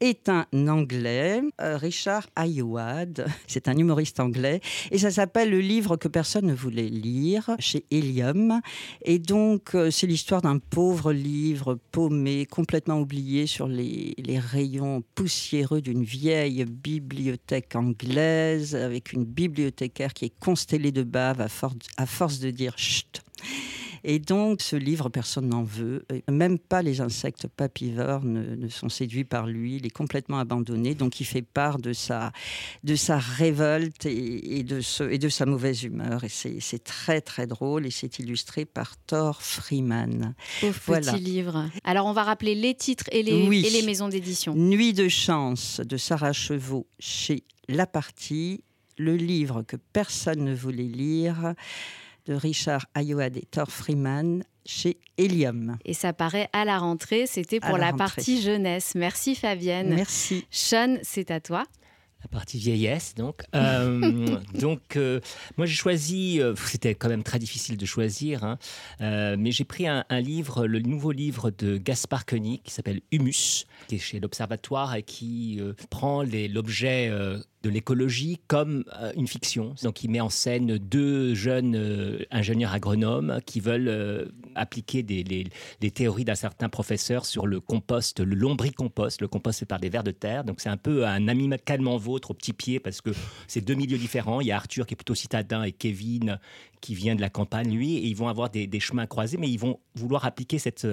est 0.00 0.28
un 0.28 0.46
anglais, 0.68 1.42
euh, 1.60 1.76
Richard 1.76 2.26
Ayoade. 2.36 3.26
C'est 3.46 3.68
un 3.68 3.76
humoriste 3.76 4.20
anglais. 4.20 4.60
Et 4.90 4.98
ça 4.98 5.10
s'appelle 5.10 5.50
Le 5.50 5.60
livre 5.60 5.96
que 5.96 6.08
personne 6.08 6.46
ne 6.46 6.54
voulait 6.54 6.88
lire, 6.88 7.56
chez 7.58 7.84
Helium. 7.90 8.60
Et 9.04 9.18
donc, 9.18 9.74
euh, 9.74 9.90
c'est 9.90 10.06
l'histoire 10.06 10.42
d'un 10.42 10.58
pauvre 10.58 11.12
livre 11.12 11.78
paumé, 11.92 12.46
complètement 12.46 13.00
oublié 13.00 13.46
sur 13.46 13.68
les, 13.68 14.14
rayons 14.28 15.02
poussiéreux 15.14 15.80
d'une 15.80 16.02
vieille 16.02 16.64
bibliothèque 16.64 17.74
anglaise, 17.74 18.74
avec 18.74 19.12
une 19.12 19.24
bibliothécaire 19.24 20.14
qui 20.14 20.26
est 20.26 20.38
constellée 20.40 20.92
de 20.92 21.02
bave 21.02 21.40
à, 21.40 21.48
à 21.96 22.06
force 22.06 22.38
de 22.40 22.50
dire 22.50 22.74
chut 22.78 23.22
Et 24.04 24.18
donc, 24.18 24.62
ce 24.62 24.76
livre, 24.76 25.08
personne 25.08 25.48
n'en 25.48 25.62
veut. 25.62 26.06
Même 26.28 26.58
pas 26.58 26.82
les 26.82 27.00
insectes 27.00 27.46
papivores 27.48 28.24
ne, 28.24 28.68
sont 28.68 28.88
séduits 28.88 29.24
par 29.24 29.46
lui. 29.46 29.76
Il 29.76 29.86
est 29.86 29.90
complètement 29.90 30.38
abandonné. 30.38 30.94
Donc, 30.94 31.20
il 31.20 31.24
fait 31.24 31.42
part 31.42 31.78
de 31.78 31.92
sa, 31.92 32.32
de 32.84 32.94
sa 32.94 33.18
révolte 33.18 34.06
et, 34.06 34.62
de, 34.62 34.80
ce, 34.80 35.04
et 35.04 35.18
de 35.18 35.28
sa 35.28 35.46
mauvaise 35.46 35.82
humeur. 35.82 36.24
Et 36.24 36.28
c'est 36.28 36.84
très, 36.84 37.20
très 37.20 37.46
drôle. 37.46 37.86
Et 37.86 37.90
c'est 37.90 38.18
illustré 38.18 38.64
par 38.64 38.96
Thor 38.96 39.42
Freeman. 39.42 40.34
voilà. 40.86 41.12
petit 41.12 41.22
livre. 41.22 41.68
Alors, 41.84 42.06
on 42.06 42.12
va 42.12 42.24
rappeler 42.24 42.54
les 42.54 42.74
titres 42.74 43.06
et 43.12 43.22
les, 43.22 43.32
et 43.32 43.70
les 43.70 43.82
maisons 43.82 44.08
d'édition. 44.08 44.54
Nuit 44.54 44.92
de 44.92 45.08
chance 45.08 45.80
de 45.80 45.96
Sarah 45.96 46.32
Chevaux 46.32 46.86
chez 46.98 47.44
La 47.68 47.86
Partie. 47.86 48.64
Le 48.98 49.16
livre 49.16 49.62
que 49.62 49.76
personne 49.76 50.44
ne 50.44 50.54
voulait 50.54 50.82
lire 50.82 51.54
de 52.30 52.36
Richard 52.36 52.86
Ayoade 52.94 53.36
et 53.36 53.44
Thor 53.50 53.68
Freeman 53.68 54.44
chez 54.64 54.98
Helium. 55.18 55.78
Et 55.84 55.94
ça 55.94 56.12
paraît 56.12 56.48
à 56.52 56.64
la 56.64 56.78
rentrée, 56.78 57.26
c'était 57.26 57.58
pour 57.58 57.76
la, 57.76 57.92
partie 57.92 58.40
jeunesse. 58.40 58.92
Merci 58.94 59.34
Fabienne. 59.34 59.92
Merci. 59.94 60.46
Sean, 60.50 60.98
c'est 61.02 61.32
à 61.32 61.40
toi 61.40 61.64
la 62.22 62.28
partie 62.28 62.58
vieillesse, 62.58 63.14
donc. 63.14 63.44
Euh, 63.54 64.36
donc, 64.60 64.96
euh, 64.96 65.20
moi, 65.56 65.64
j'ai 65.64 65.74
choisi, 65.74 66.38
euh, 66.38 66.54
c'était 66.54 66.94
quand 66.94 67.08
même 67.08 67.22
très 67.22 67.38
difficile 67.38 67.78
de 67.78 67.86
choisir, 67.86 68.44
hein, 68.44 68.58
mais 69.00 69.52
j'ai 69.52 69.64
pris 69.64 69.88
un, 69.88 70.04
un, 70.10 70.20
livre, 70.20 70.66
le 70.66 70.80
nouveau 70.80 71.12
livre 71.12 71.50
de 71.50 71.78
Gaspard 71.78 72.26
Koenig, 72.26 72.60
qui 72.62 72.72
s'appelle 72.74 73.00
Humus, 73.10 73.64
qui 73.88 73.94
est 73.94 73.98
chez 73.98 74.20
l'Observatoire 74.20 74.94
et 74.94 75.02
qui 75.02 75.60
prend 75.88 76.22
l'objet 76.22 77.10
de 77.62 77.68
l'écologie 77.68 78.40
comme 78.46 78.84
euh, 79.00 79.12
une 79.16 79.26
fiction. 79.26 79.74
Donc 79.82 80.02
il 80.02 80.10
met 80.10 80.20
en 80.20 80.30
scène 80.30 80.78
deux 80.78 81.34
jeunes 81.34 81.76
euh, 81.76 82.18
ingénieurs 82.30 82.72
agronomes 82.72 83.40
qui 83.44 83.60
veulent 83.60 83.88
euh, 83.88 84.26
appliquer 84.54 85.02
des, 85.02 85.22
les, 85.22 85.90
théories 85.90 86.24
d'un 86.24 86.34
certain 86.34 86.68
professeur 86.68 87.26
sur 87.26 87.46
le 87.46 87.60
compost, 87.60 88.20
le 88.20 88.34
lombricompost. 88.34 89.20
Le 89.20 89.28
compost 89.28 89.60
fait 89.60 89.66
par 89.66 89.78
des 89.78 89.90
vers 89.90 90.04
de 90.04 90.10
terre. 90.10 90.44
Donc 90.44 90.60
c'est 90.60 90.68
un 90.68 90.76
peu 90.76 91.06
un 91.06 91.28
ami 91.28 91.50
calmement 91.64 91.96
vôtre 91.96 92.30
au 92.30 92.34
petit 92.34 92.52
pied 92.52 92.80
parce 92.80 93.00
que 93.00 93.10
c'est 93.46 93.60
deux 93.60 93.74
milieux 93.74 93.98
différents. 93.98 94.40
Il 94.40 94.46
y 94.46 94.52
a 94.52 94.56
Arthur 94.56 94.86
qui 94.86 94.94
est 94.94 94.96
plutôt 94.96 95.14
citadin 95.14 95.62
et 95.62 95.72
Kevin 95.72 96.38
qui 96.80 96.94
vient 96.94 97.14
de 97.14 97.20
la 97.20 97.30
campagne, 97.30 97.74
lui, 97.74 97.96
et 97.96 98.06
ils 98.06 98.16
vont 98.16 98.28
avoir 98.28 98.50
des, 98.50 98.80
chemins 98.80 99.06
croisés, 99.06 99.36
mais 99.36 99.50
ils 99.50 99.58
vont 99.58 99.78
vouloir 99.94 100.24
appliquer 100.24 100.58
cette, 100.58 100.86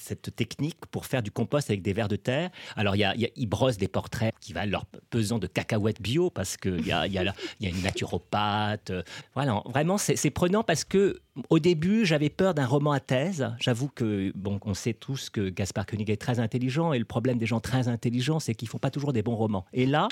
cette 0.00 0.34
technique 0.34 0.78
pour 0.90 1.06
faire 1.06 1.22
du 1.22 1.30
compost 1.30 1.70
avec 1.70 1.82
des 1.82 1.92
vers 1.92 2.08
de 2.08 2.16
terre. 2.16 2.50
Alors, 2.74 2.96
y 2.96 3.04
a, 3.04 3.14
ils 3.16 3.46
brossent 3.46 3.76
des 3.76 3.88
portraits 3.88 4.34
qui 4.40 4.52
valent 4.52 4.70
leur 4.70 4.84
pesant 5.10 5.38
de 5.38 5.46
cacahuètes 5.46 6.00
bio, 6.00 6.30
parce 6.30 6.56
qu'il 6.56 6.86
y 6.86 6.92
a, 6.92 7.06
y, 7.06 7.18
a 7.18 7.34
une 7.60 7.82
naturopathe. 7.82 8.92
Voilà, 9.34 9.62
vraiment, 9.66 9.98
c'est 9.98 10.30
prenant 10.30 10.62
parce 10.62 10.84
que 10.84 11.20
au 11.50 11.58
début, 11.58 12.04
j'avais 12.06 12.30
peur 12.30 12.54
d'un 12.54 12.66
roman 12.66 12.92
à 12.92 13.00
thèse. 13.00 13.50
J'avoue 13.60 13.88
que, 13.88 14.32
bon, 14.34 14.58
on 14.64 14.74
sait 14.74 14.94
tous 14.94 15.30
que 15.30 15.48
Gaspard 15.48 15.86
Koenig 15.86 16.10
est 16.10 16.16
très 16.16 16.40
intelligent, 16.40 16.92
et 16.92 16.98
le 16.98 17.04
problème 17.04 17.38
des 17.38 17.46
gens 17.46 17.60
très 17.60 17.88
intelligents, 17.88 18.40
c'est 18.40 18.54
qu'ils 18.54 18.68
font 18.68 18.78
pas 18.78 18.90
toujours 18.90 19.12
des 19.12 19.22
bons 19.22 19.36
romans. 19.36 19.66
Et 19.72 19.86
là, 19.86 20.08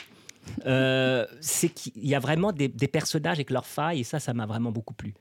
euh, 0.67 1.27
c'est 1.41 1.69
qu'il 1.69 2.07
y 2.07 2.15
a 2.15 2.19
vraiment 2.19 2.53
des, 2.53 2.69
personnages 2.69 3.37
avec 3.37 3.51
leurs 3.51 3.67
failles, 3.67 4.01
et 4.01 4.05
ça, 4.05 4.21
ça 4.21 4.35
m'a 4.35 4.47
vraiment 4.47 4.71
beaucoup 4.71 4.95
plu. 4.95 5.15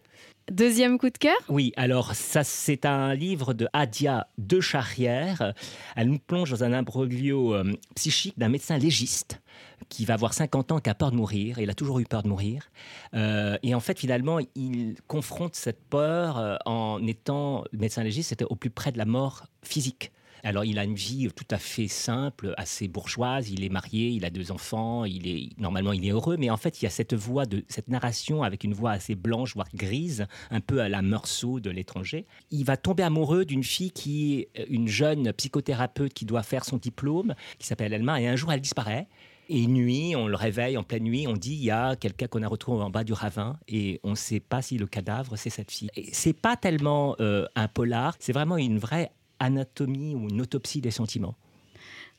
Deuxième 0.52 0.98
coup 0.98 1.10
de 1.10 1.18
cœur? 1.18 1.38
Oui, 1.48 1.72
alors 1.78 2.16
ça 2.16 2.44
c'est 2.44 2.86
un 2.86 3.14
livre 3.14 3.54
de 3.54 3.68
Adia 3.72 4.28
de 4.38 4.60
Charrière. 4.60 5.54
Elle 5.96 6.10
nous 6.10 6.20
plonge 6.20 6.52
dans 6.52 6.66
un 6.66 6.74
imbroglio 6.74 7.54
euh, 7.54 7.74
psychique 7.96 8.38
d'un 8.38 8.50
médecin 8.50 8.78
légiste 8.78 9.42
qui 9.88 10.04
va 10.04 10.16
avoir 10.16 10.34
50 10.34 10.74
ans, 10.74 10.80
qui 10.80 10.90
a 10.90 10.96
peur 10.96 11.12
de 11.12 11.16
mourir, 11.16 11.60
et 11.60 11.64
il 11.64 11.70
a 11.70 11.74
toujours 11.74 12.00
eu 12.00 12.06
peur 12.06 12.24
de 12.24 12.28
mourir. 12.28 12.70
Euh, 13.14 13.58
et 13.64 13.74
en 13.76 13.80
fait, 13.80 13.98
finalement, 14.00 14.40
il 14.56 14.96
confronte 15.08 15.56
cette 15.56 15.82
peur 15.90 16.60
en 16.66 17.06
étant 17.06 17.64
médecin 17.72 18.04
légiste, 18.04 18.30
c'était 18.30 18.46
au 18.46 18.56
plus 18.56 18.70
près 18.70 18.92
de 18.92 18.98
la 18.98 19.06
mort 19.06 19.46
physique. 19.62 20.12
Alors, 20.46 20.66
il 20.66 20.78
a 20.78 20.84
une 20.84 20.96
vie 20.96 21.30
tout 21.34 21.48
à 21.52 21.58
fait 21.58 21.88
simple, 21.88 22.54
assez 22.58 22.90
bourgeoise. 22.90 23.50
Il 23.50 23.64
est 23.64 23.70
marié, 23.70 24.10
il 24.10 24.26
a 24.26 24.30
deux 24.30 24.52
enfants, 24.52 25.06
il 25.06 25.26
est 25.28 25.50
normalement 25.58 25.94
il 25.94 26.06
est 26.06 26.12
heureux, 26.12 26.36
mais 26.38 26.50
en 26.50 26.58
fait, 26.58 26.82
il 26.82 26.86
y 26.86 26.88
a 26.88 26.92
cette 26.92 27.14
voix 27.14 27.46
de 27.46 27.64
cette 27.70 27.88
narration 27.88 28.44
avec 28.44 28.66
une 28.66 28.74
voix 28.74 28.92
assez 28.92 29.16
blanche, 29.16 29.54
voire 29.54 29.70
grise, 29.74 30.28
un 30.52 30.60
peu 30.60 30.82
à 30.82 30.90
la 30.90 31.02
Meursault 31.02 31.62
de 31.62 31.70
l'étranger. 31.70 32.26
Il 32.52 32.66
va 32.66 32.76
tomber 32.76 33.04
amoureux 33.04 33.46
d'une 33.46 33.64
fille 33.64 33.92
qui 33.92 34.48
est 34.54 34.66
une 34.68 34.90
jeune 34.90 35.32
psychothérapeute 35.32 36.14
qui 36.14 36.26
doit 36.26 36.44
faire 36.44 36.66
son 36.66 36.76
diplôme, 36.76 37.36
qui 37.58 37.66
s'appelle 37.66 37.94
Elma, 37.94 38.20
et 38.20 38.28
un 38.28 38.36
jour 38.36 38.52
elle 38.52 38.62
disparaît. 38.62 39.08
Et 39.50 39.68
nuit, 39.68 40.16
on 40.16 40.28
le 40.28 40.36
réveille 40.36 40.78
en 40.78 40.84
pleine 40.84 41.04
nuit, 41.04 41.28
on 41.28 41.34
dit 41.34 41.54
il 41.54 41.64
y 41.64 41.72
a 41.72 41.96
quelqu'un 41.96 42.28
qu'on 42.28 42.44
a 42.44 42.48
retrouvé 42.48 42.82
en 42.82 42.90
bas 42.90 43.04
du 43.04 43.12
ravin 43.12 43.60
et 43.68 44.00
on 44.04 44.12
ne 44.12 44.16
sait 44.16 44.40
pas 44.40 44.62
si 44.62 44.78
le 44.78 44.88
cadavre 44.88 45.36
c'est 45.36 45.50
cette 45.50 45.70
fille. 45.70 45.90
C'est 46.14 46.34
pas 46.34 46.56
tellement 46.56 47.16
euh, 47.20 47.46
un 47.56 47.68
polar, 47.68 48.16
c'est 48.20 48.32
vraiment 48.32 48.58
une 48.58 48.80
vraie 48.80 49.12
anatomie 49.40 50.16
ou 50.16 50.30
une 50.30 50.42
autopsie 50.42 50.82
des 50.82 50.92
sentiments. 50.92 51.36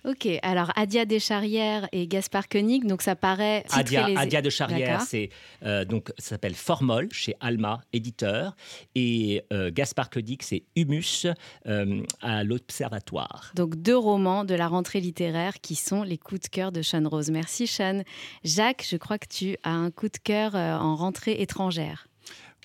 Ok, 0.07 0.29
alors 0.42 0.70
Adia 0.77 1.07
Descharrières 1.07 1.88
et 1.90 2.07
Gaspard 2.07 2.50
Koenig, 2.50 2.87
donc 2.87 3.00
ça 3.00 3.16
paraît. 3.16 3.64
Adia, 3.70 4.07
les... 4.07 4.16
Adia 4.16 4.42
Descharrières, 4.42 5.00
c'est 5.00 5.31
euh, 5.62 5.87
donc 5.87 6.12
ça 6.18 6.31
s'appelle 6.31 6.55
Formol 6.55 7.09
chez 7.11 7.35
Alma 7.40 7.81
éditeur 7.94 8.55
et 8.94 9.42
euh, 9.50 9.70
Gaspard 9.72 10.11
Koenig, 10.11 10.42
c'est 10.42 10.64
Humus 10.77 11.27
euh, 11.66 12.03
à 12.20 12.44
l'Observatoire. 12.44 13.50
Donc 13.55 13.77
deux 13.77 13.96
romans 13.96 14.44
de 14.44 14.55
la 14.55 14.68
rentrée 14.68 15.00
littéraire 15.00 15.55
qui 15.62 15.74
sont 15.74 16.03
les 16.03 16.18
coups 16.18 16.42
de 16.42 16.48
cœur 16.48 16.70
de 16.70 16.83
Sean 16.83 17.09
Rose. 17.09 17.31
Merci 17.31 17.66
Sean. 17.66 18.03
Jacques, 18.44 18.87
je 18.87 18.98
crois 18.98 19.16
que 19.16 19.29
tu 19.29 19.57
as 19.62 19.72
un 19.72 19.90
coup 19.90 20.11
de 20.11 20.18
cœur 20.22 20.55
en 20.55 20.96
rentrée 20.96 21.40
étrangère. 21.40 22.09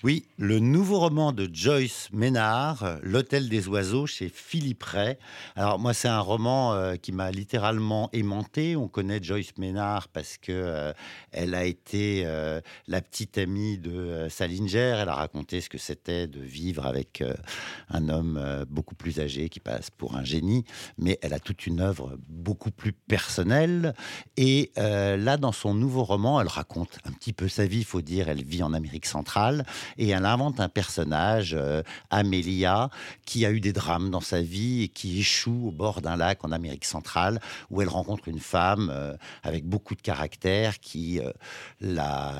Oui, 0.02 0.24
le 0.38 0.60
nouveau 0.60 0.98
roman 0.98 1.30
de 1.32 1.46
Joyce 1.52 2.08
Ménard, 2.10 2.96
L'Hôtel 3.02 3.50
des 3.50 3.68
Oiseaux, 3.68 4.06
chez 4.06 4.30
Philippe 4.30 4.82
Ray. 4.82 5.18
Alors 5.56 5.78
moi, 5.78 5.92
c'est 5.92 6.08
un 6.08 6.20
roman 6.20 6.72
euh, 6.72 6.96
qui 6.96 7.12
m'a 7.12 7.30
littéralement 7.30 8.08
aimanté. 8.14 8.76
On 8.76 8.88
connaît 8.88 9.22
Joyce 9.22 9.58
Ménard 9.58 10.08
parce 10.08 10.38
que 10.38 10.52
euh, 10.52 10.94
elle 11.32 11.54
a 11.54 11.66
été 11.66 12.22
euh, 12.24 12.62
la 12.88 13.02
petite 13.02 13.36
amie 13.36 13.76
de 13.76 14.26
Salinger. 14.30 14.96
Elle 15.02 15.10
a 15.10 15.14
raconté 15.14 15.60
ce 15.60 15.68
que 15.68 15.76
c'était 15.76 16.26
de 16.26 16.40
vivre 16.40 16.86
avec 16.86 17.22
un 17.90 18.08
homme 18.08 18.64
beaucoup 18.70 18.94
plus 18.94 19.20
âgé 19.20 19.50
qui 19.50 19.60
passe 19.60 19.90
pour 19.90 20.16
un 20.16 20.24
génie. 20.24 20.64
Mais 20.96 21.18
elle 21.20 21.34
a 21.34 21.40
toute 21.40 21.66
une 21.66 21.80
œuvre 21.80 22.16
beaucoup 22.26 22.70
plus 22.70 22.92
personnelle. 22.92 23.94
Et 24.38 24.72
là, 24.76 25.36
dans 25.36 25.52
son 25.52 25.74
nouveau 25.74 26.04
roman, 26.04 26.40
elle 26.40 26.48
raconte 26.48 26.98
un 27.04 27.12
petit 27.12 27.34
peu 27.34 27.48
sa 27.48 27.66
vie. 27.66 27.80
Il 27.80 27.84
faut 27.84 28.00
dire, 28.00 28.30
elle 28.30 28.42
vit 28.42 28.62
en 28.62 28.72
Amérique 28.72 29.04
centrale 29.04 29.66
et 29.98 30.08
elle 30.08 30.26
invente 30.26 30.60
un 30.60 30.68
personnage, 30.68 31.54
euh, 31.58 31.82
Amélia, 32.10 32.90
qui 33.24 33.44
a 33.46 33.50
eu 33.50 33.60
des 33.60 33.72
drames 33.72 34.10
dans 34.10 34.20
sa 34.20 34.42
vie 34.42 34.84
et 34.84 34.88
qui 34.88 35.20
échoue 35.20 35.68
au 35.68 35.70
bord 35.72 36.00
d'un 36.00 36.16
lac 36.16 36.44
en 36.44 36.52
Amérique 36.52 36.84
centrale, 36.84 37.40
où 37.70 37.82
elle 37.82 37.88
rencontre 37.88 38.28
une 38.28 38.40
femme 38.40 38.90
euh, 38.92 39.14
avec 39.42 39.64
beaucoup 39.64 39.94
de 39.94 40.02
caractère 40.02 40.80
qui 40.80 41.20
euh, 41.20 41.32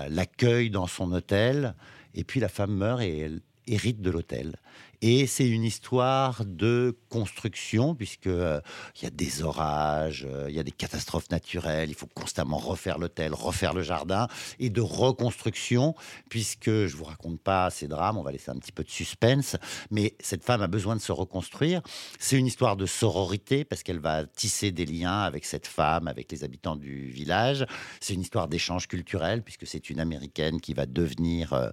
l'accueille 0.09 0.71
dans 0.71 0.87
son 0.87 1.13
hôtel. 1.13 1.75
Et 2.15 2.25
puis 2.25 2.41
la 2.41 2.49
femme 2.49 2.73
meurt 2.73 3.03
et 3.03 3.19
elle 3.19 3.41
hérite 3.67 4.01
de 4.01 4.11
l'hôtel. 4.11 4.57
Et 5.03 5.27
c'est 5.27 5.49
une 5.49 5.65
histoire 5.65 6.45
de 6.45 6.95
construction, 7.09 7.95
puisque 7.95 8.27
euh, 8.27 8.61
il 8.97 9.05
y 9.05 9.07
a 9.07 9.11
des 9.11 9.43
orages, 9.43 10.27
euh, 10.29 10.47
il 10.51 10.55
y 10.55 10.59
a 10.59 10.63
des 10.63 10.73
catastrophes 10.73 11.31
naturelles, 11.31 11.89
il 11.89 11.95
faut 11.95 12.07
constamment 12.07 12.59
refaire 12.59 12.99
l'hôtel, 12.99 13.33
refaire 13.33 13.73
le 13.73 13.83
jardin, 13.83 14.29
et 14.59 14.69
de 14.69 14.83
reconstruction, 14.83 15.95
puisque 16.29 16.69
je 16.69 16.95
vous 16.97 17.05
raconte 17.05 17.41
pas 17.41 17.71
ces 17.71 17.89
drames, 17.89 18.19
on 18.19 18.23
va 18.23 18.31
laisser 18.31 18.51
un 18.51 18.57
petit 18.57 18.73
peu 18.73 18.85
de 18.85 18.91
suspense, 18.91 19.57
mais 19.91 20.17
cette 20.21 20.45
femme 20.45 20.61
a 20.61 20.67
besoin 20.67 20.97
de 20.97 21.01
se 21.01 21.13
reconstruire. 21.13 21.81
C'est 22.19 22.37
une 22.37 22.47
histoire 22.47 22.77
de 22.77 22.85
sororité, 22.85 23.65
parce 23.65 23.83
qu'elle 23.83 24.01
va 24.01 24.27
tisser 24.27 24.71
des 24.71 24.85
liens 24.85 25.23
avec 25.23 25.47
cette 25.47 25.67
femme, 25.67 26.09
avec 26.09 26.31
les 26.31 26.45
habitants 26.45 26.77
du 26.77 27.09
village. 27.09 27.65
C'est 28.01 28.13
une 28.13 28.21
histoire 28.21 28.49
d'échange 28.49 28.87
culturel, 28.87 29.43
puisque 29.43 29.67
c'est 29.67 29.89
une 29.89 29.99
américaine 29.99 30.61
qui 30.61 30.75
va 30.75 30.85
devenir 30.85 31.55
euh, 31.55 31.71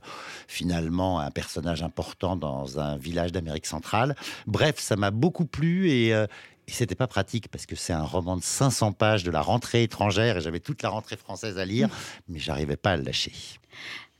finalement 0.47 1.19
un 1.19 1.31
personnage 1.31 1.83
important 1.83 2.37
dans 2.37 2.79
un 2.79 2.95
village 2.95 3.16
d'Amérique 3.31 3.65
centrale. 3.65 4.15
Bref, 4.45 4.75
ça 4.79 4.95
m'a 4.95 5.11
beaucoup 5.11 5.45
plu 5.45 5.89
et, 5.89 6.13
euh, 6.13 6.25
et 6.67 6.71
c'était 6.71 6.95
pas 6.95 7.07
pratique 7.07 7.49
parce 7.49 7.65
que 7.65 7.75
c'est 7.75 7.93
un 7.93 8.03
roman 8.03 8.37
de 8.37 8.43
500 8.43 8.93
pages 8.93 9.23
de 9.23 9.31
la 9.31 9.41
rentrée 9.41 9.83
étrangère 9.83 10.37
et 10.37 10.41
j'avais 10.41 10.59
toute 10.59 10.81
la 10.81 10.89
rentrée 10.89 11.17
française 11.17 11.57
à 11.57 11.65
lire, 11.65 11.89
mais 12.27 12.39
j'arrivais 12.39 12.77
pas 12.77 12.91
à 12.91 12.97
le 12.97 13.03
lâcher. 13.03 13.33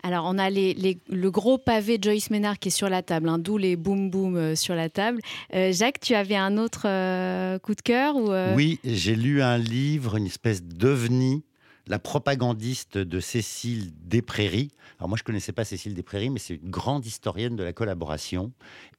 Alors, 0.03 0.25
on 0.27 0.38
a 0.38 0.49
les, 0.49 0.99
le 1.10 1.31
gros 1.31 1.57
pavé 1.57 1.97
Joyce 2.01 2.29
Ménard 2.29 2.60
qui 2.60 2.67
est 2.67 2.71
sur 2.71 2.88
la 2.88 3.01
table, 3.01 3.27
hein, 3.29 3.39
d'où 3.39 3.57
les 3.57 3.75
boum 3.75 4.10
boum 4.10 4.38
euh, 4.38 4.55
sur 4.55 4.75
la 4.75 4.89
table. 4.89 5.19
Euh, 5.53 5.73
Jacques, 5.73 5.99
tu 5.99 6.13
avais 6.13 6.36
un 6.36 6.57
autre 6.57 6.83
coup 7.60 7.75
de 7.75 7.81
cœur 7.81 8.15
ou 8.15 8.31
Oui, 8.55 8.79
j'ai 8.83 9.15
lu 9.15 9.41
un 9.41 9.57
livre, 9.57 10.17
une 10.17 10.27
espèce 10.27 10.63
d'ovni 10.63 11.43
la 11.88 12.00
propagandiste 12.00 12.97
de 12.97 13.19
Cécile 13.19 13.91
Desprairies. 14.04 14.71
Alors 15.00 15.10
moi, 15.10 15.17
je 15.17 15.23
connaissais 15.23 15.54
pas 15.54 15.63
Cécile 15.63 15.93
Desprairies, 15.93 16.30
mais 16.30 16.39
c'est 16.39 16.56
une 16.56 16.69
grande 16.69 17.06
historienne 17.06 17.56
de 17.56 17.63
la 17.63 17.73
collaboration. 17.73 18.52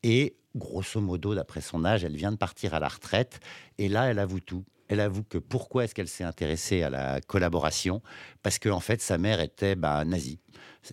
Et 0.02 0.36
grosso 0.56 1.00
modo, 1.00 1.34
d'après 1.34 1.60
son 1.60 1.84
âge, 1.84 2.04
elle 2.04 2.16
vient 2.16 2.32
de 2.32 2.36
partir 2.36 2.74
à 2.74 2.80
la 2.80 2.88
retraite. 2.88 3.40
Et 3.78 3.88
là, 3.88 4.04
elle 4.10 4.18
avoue 4.18 4.40
tout. 4.40 4.64
Elle 4.88 5.00
avoue 5.00 5.22
que 5.22 5.36
pourquoi 5.36 5.84
est-ce 5.84 5.94
qu'elle 5.94 6.08
s'est 6.08 6.24
intéressée 6.24 6.82
à 6.82 6.88
la 6.88 7.20
collaboration? 7.20 8.02
Parce 8.42 8.58
qu'en 8.58 8.76
en 8.76 8.80
fait, 8.80 9.02
sa 9.02 9.18
mère 9.18 9.40
était 9.40 9.74
bah, 9.74 10.02
nazie. 10.04 10.38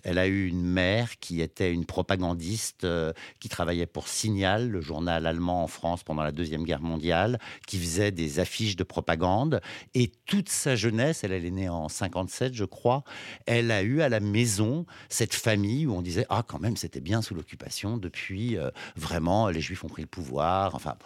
Elle 0.04 0.18
a 0.18 0.26
eu 0.26 0.46
une 0.46 0.64
mère 0.64 1.18
qui 1.18 1.40
était 1.40 1.72
une 1.72 1.84
propagandiste, 1.84 2.84
euh, 2.84 3.12
qui 3.40 3.48
travaillait 3.48 3.86
pour 3.86 4.08
Signal, 4.08 4.68
le 4.68 4.80
journal 4.80 5.26
allemand 5.26 5.62
en 5.62 5.66
France 5.66 6.02
pendant 6.04 6.22
la 6.22 6.32
Deuxième 6.32 6.64
Guerre 6.64 6.82
mondiale, 6.82 7.38
qui 7.66 7.78
faisait 7.78 8.10
des 8.10 8.40
affiches 8.40 8.76
de 8.76 8.84
propagande. 8.84 9.60
Et 9.94 10.12
toute 10.26 10.48
sa 10.48 10.76
jeunesse, 10.76 11.24
elle, 11.24 11.32
elle 11.32 11.44
est 11.44 11.50
née 11.50 11.68
en 11.68 11.88
57, 11.88 12.54
je 12.54 12.64
crois, 12.64 13.04
elle 13.46 13.70
a 13.70 13.82
eu 13.82 14.00
à 14.00 14.08
la 14.08 14.20
maison 14.20 14.86
cette 15.08 15.34
famille 15.34 15.86
où 15.86 15.94
on 15.94 16.02
disait, 16.02 16.26
ah 16.28 16.42
quand 16.46 16.58
même, 16.58 16.76
c'était 16.76 17.00
bien 17.00 17.22
sous 17.22 17.34
l'occupation 17.34 17.96
depuis, 17.96 18.56
euh, 18.56 18.70
vraiment, 18.96 19.48
les 19.48 19.60
Juifs 19.60 19.84
ont 19.84 19.88
pris 19.88 20.02
le 20.02 20.08
pouvoir. 20.08 20.74
Enfin, 20.74 20.96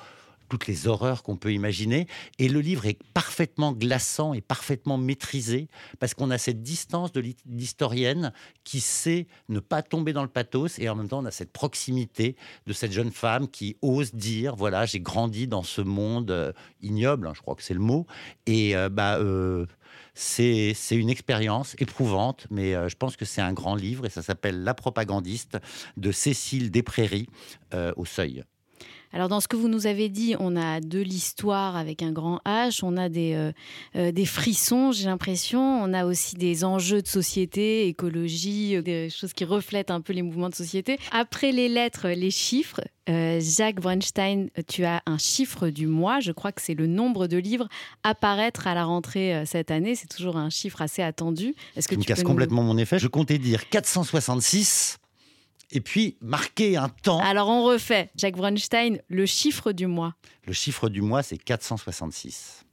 toutes 0.50 0.66
les 0.66 0.86
horreurs 0.86 1.22
qu'on 1.22 1.36
peut 1.36 1.52
imaginer. 1.52 2.06
Et 2.38 2.48
le 2.48 2.60
livre 2.60 2.84
est 2.84 2.98
parfaitement 3.14 3.72
glaçant 3.72 4.34
et 4.34 4.42
parfaitement 4.42 4.98
maîtrisé 4.98 5.68
parce 5.98 6.12
qu'on 6.12 6.30
a 6.30 6.36
cette 6.36 6.62
distance 6.62 7.12
de 7.12 7.22
l'historienne 7.46 8.32
qui 8.64 8.80
sait 8.80 9.26
ne 9.48 9.60
pas 9.60 9.82
tomber 9.82 10.12
dans 10.12 10.22
le 10.22 10.28
pathos 10.28 10.78
et 10.78 10.88
en 10.88 10.96
même 10.96 11.08
temps 11.08 11.20
on 11.20 11.24
a 11.24 11.30
cette 11.30 11.52
proximité 11.52 12.36
de 12.66 12.72
cette 12.72 12.92
jeune 12.92 13.12
femme 13.12 13.48
qui 13.48 13.76
ose 13.80 14.12
dire 14.14 14.56
voilà 14.56 14.84
j'ai 14.84 15.00
grandi 15.00 15.46
dans 15.46 15.62
ce 15.62 15.80
monde 15.80 16.30
euh, 16.30 16.52
ignoble, 16.82 17.26
hein, 17.26 17.32
je 17.34 17.40
crois 17.40 17.54
que 17.54 17.62
c'est 17.62 17.74
le 17.74 17.80
mot, 17.80 18.06
et 18.46 18.76
euh, 18.76 18.88
bah 18.88 19.18
euh, 19.18 19.66
c'est 20.14 20.74
une 20.90 21.08
expérience 21.08 21.76
éprouvante, 21.78 22.46
mais 22.50 22.72
je 22.88 22.96
pense 22.96 23.16
que 23.16 23.24
c'est 23.24 23.40
un 23.40 23.52
grand 23.52 23.74
livre 23.74 24.04
et 24.04 24.10
ça 24.10 24.22
s'appelle 24.22 24.64
La 24.64 24.74
propagandiste 24.74 25.58
de 25.96 26.12
Cécile 26.12 26.70
Desprairies 26.70 27.28
au 27.96 28.04
Seuil. 28.04 28.44
Alors 29.12 29.28
dans 29.28 29.40
ce 29.40 29.48
que 29.48 29.56
vous 29.56 29.68
nous 29.68 29.88
avez 29.88 30.08
dit, 30.08 30.36
on 30.38 30.56
a 30.56 30.80
de 30.80 31.00
l'histoire 31.00 31.76
avec 31.76 32.02
un 32.02 32.12
grand 32.12 32.40
H, 32.46 32.80
on 32.84 32.96
a 32.96 33.08
des, 33.08 33.34
euh, 33.34 33.50
euh, 33.96 34.12
des 34.12 34.24
frissons, 34.24 34.92
j'ai 34.92 35.06
l'impression, 35.06 35.60
on 35.60 35.92
a 35.92 36.04
aussi 36.04 36.36
des 36.36 36.64
enjeux 36.64 37.02
de 37.02 37.08
société, 37.08 37.88
écologie, 37.88 38.76
euh, 38.76 38.82
des 38.82 39.10
choses 39.10 39.32
qui 39.32 39.44
reflètent 39.44 39.90
un 39.90 40.00
peu 40.00 40.12
les 40.12 40.22
mouvements 40.22 40.48
de 40.48 40.54
société. 40.54 40.96
Après 41.10 41.50
les 41.50 41.68
lettres, 41.68 42.08
les 42.08 42.30
chiffres. 42.30 42.80
Jacques 43.08 43.80
Bronstein, 43.80 44.50
tu 44.68 44.84
as 44.84 45.02
un 45.04 45.18
chiffre 45.18 45.68
du 45.70 45.88
mois, 45.88 46.20
je 46.20 46.30
crois 46.30 46.52
que 46.52 46.62
c'est 46.62 46.74
le 46.74 46.86
nombre 46.86 47.26
de 47.26 47.38
livres 47.38 47.66
à 48.04 48.14
paraître 48.14 48.68
à 48.68 48.74
la 48.76 48.84
rentrée 48.84 49.42
cette 49.46 49.72
année, 49.72 49.96
c'est 49.96 50.06
toujours 50.06 50.36
un 50.36 50.48
chiffre 50.48 50.80
assez 50.80 51.02
attendu. 51.02 51.56
Est-ce 51.74 51.88
que 51.88 51.96
tu, 51.96 51.98
me 51.98 52.04
casses 52.04 52.22
complètement 52.22 52.62
mon 52.62 52.78
effet 52.78 53.00
Je 53.00 53.08
comptais 53.08 53.38
dire 53.38 53.68
466 53.68 54.99
et 55.72 55.80
puis 55.80 56.16
marquer 56.20 56.76
un 56.76 56.88
temps. 56.88 57.20
Alors 57.20 57.48
on 57.48 57.64
refait. 57.64 58.10
Jacques 58.16 58.36
Bronstein, 58.36 58.98
le 59.08 59.26
chiffre 59.26 59.72
du 59.72 59.86
mois. 59.86 60.14
Le 60.46 60.52
chiffre 60.52 60.88
du 60.88 61.02
mois, 61.02 61.22
c'est 61.22 61.38
466. 61.38 62.64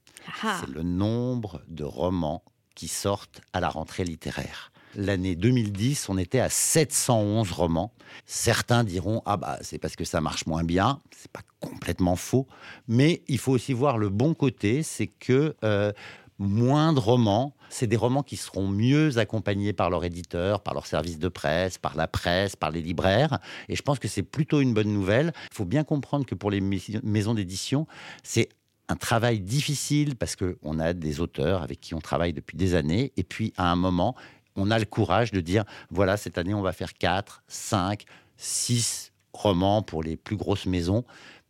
Ah. 0.44 0.58
C'est 0.60 0.74
le 0.74 0.84
nombre 0.84 1.62
de 1.68 1.84
romans 1.84 2.44
qui 2.76 2.88
sortent 2.88 3.42
à 3.54 3.60
la 3.60 3.70
rentrée 3.70 4.04
littéraire. 4.04 4.72
L'année 4.96 5.36
2010, 5.36 6.10
on 6.10 6.18
était 6.18 6.40
à 6.40 6.50
711 6.50 7.52
romans. 7.52 7.94
Certains 8.26 8.84
diront 8.84 9.22
ah 9.26 9.38
bah 9.38 9.60
c'est 9.62 9.78
parce 9.78 9.96
que 9.96 10.06
ça 10.06 10.22
marche 10.22 10.46
moins 10.46 10.64
bien. 10.64 11.02
C'est 11.16 11.32
pas 11.32 11.42
complètement 11.60 12.16
faux, 12.16 12.48
mais 12.88 13.24
il 13.28 13.38
faut 13.38 13.52
aussi 13.52 13.74
voir 13.74 13.98
le 13.98 14.10
bon 14.10 14.34
côté, 14.34 14.84
c'est 14.84 15.08
que 15.08 15.56
euh, 15.64 15.92
moins 16.40 16.94
de 16.94 17.00
romans. 17.00 17.56
C'est 17.70 17.88
des 17.88 17.98
romans 17.98 18.24
qui 18.24 18.38
seront 18.38 18.68
mieux 18.68 19.18
accompagnés 19.18 19.74
par 19.74 19.90
leur 19.90 20.04
éditeur, 20.04 20.62
par 20.62 20.74
leur 20.74 20.86
service 20.86 21.20
de 21.20 21.28
presse, 21.28 21.78
par 21.78 21.96
la 21.96 22.08
presse, 22.08 22.56
par 22.56 22.72
les 22.72 22.82
libraires. 22.82 23.40
Et 23.70 23.76
je 23.76 23.82
pense 23.82 24.00
que 24.00 24.08
c'est 24.08 24.24
plutôt 24.24 24.62
une 24.62 24.74
bonne 24.74 24.92
nouvelle. 24.92 25.34
Il 25.52 25.56
faut 25.56 25.66
bien 25.66 25.84
comprendre 25.84 26.26
que 26.26 26.36
pour 26.36 26.52
les 26.52 26.62
maisons 26.62 27.34
d'édition, 27.34 27.88
c'est 28.24 28.50
un 28.90 28.96
travail 28.96 29.40
difficile 29.40 30.16
parce 30.16 30.36
qu'on 30.36 30.80
a 30.80 30.94
des 30.94 31.20
auteurs 31.20 31.62
avec 31.62 31.82
qui 31.82 31.94
on 31.94 32.00
travaille 32.00 32.34
depuis 32.34 32.58
des 32.58 32.76
années. 32.76 33.12
Et 33.18 33.24
puis, 33.24 33.54
à 33.58 33.72
un 33.72 33.76
moment, 33.76 34.16
on 34.56 34.72
a 34.72 34.80
le 34.80 34.86
courage 34.86 35.32
de 35.32 35.42
dire, 35.42 35.66
voilà, 35.90 36.18
cette 36.18 36.38
année, 36.38 36.54
on 36.54 36.62
va 36.62 36.72
faire 36.72 36.94
4, 36.94 37.44
5, 37.48 38.06
6 38.38 39.12
romans 39.34 39.82
pour 39.82 40.04
les 40.04 40.18
plus 40.18 40.36
grosses 40.36 40.66
maisons 40.66 41.04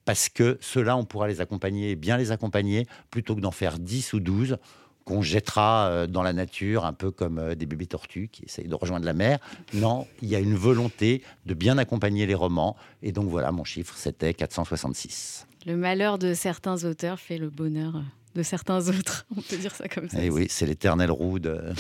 parce 0.08 0.30
que 0.30 0.58
ceux-là, 0.62 0.96
on 0.96 1.04
pourra 1.04 1.28
les 1.28 1.42
accompagner, 1.42 1.98
bien 1.98 2.16
les 2.16 2.32
accompagner, 2.32 2.88
plutôt 3.12 3.36
que 3.36 3.42
d'en 3.42 3.52
faire 3.52 3.78
10 3.78 4.14
ou 4.14 4.22
12 4.22 4.58
qu'on 5.08 5.22
jettera 5.22 5.88
euh, 5.88 6.06
dans 6.06 6.22
la 6.22 6.34
nature, 6.34 6.86
un 6.86 6.92
peu 6.92 7.12
comme 7.12 7.40
euh, 7.40 7.56
des 7.56 7.66
bébés 7.66 7.88
tortues 7.88 8.28
qui 8.30 8.44
essayent 8.44 8.68
de 8.68 8.76
rejoindre 8.76 9.06
la 9.06 9.14
mer. 9.14 9.40
Non, 9.74 10.06
il 10.22 10.28
y 10.28 10.36
a 10.36 10.40
une 10.40 10.56
volonté 10.56 11.24
de 11.46 11.54
bien 11.54 11.78
accompagner 11.78 12.26
les 12.26 12.36
romans. 12.36 12.76
Et 13.02 13.14
donc 13.14 13.30
voilà, 13.30 13.54
mon 13.54 13.64
chiffre, 13.64 13.96
c'était 13.96 14.34
466. 14.34 15.48
Le 15.66 15.78
malheur 15.78 16.20
de 16.20 16.34
certains 16.34 16.84
auteurs 16.84 17.22
fait 17.22 17.38
le 17.38 17.50
bonheur 17.50 18.02
de 18.36 18.44
certains 18.44 18.90
autres. 18.90 19.26
On 19.38 19.42
peut 19.42 19.56
dire 19.56 19.74
ça 19.74 19.88
comme 19.88 20.10
ça. 20.10 20.20
Et 20.20 20.26
eh 20.26 20.30
oui, 20.30 20.48
c'est 20.50 20.66
l'éternelle 20.66 21.12
roue 21.12 21.40
de... 21.40 21.58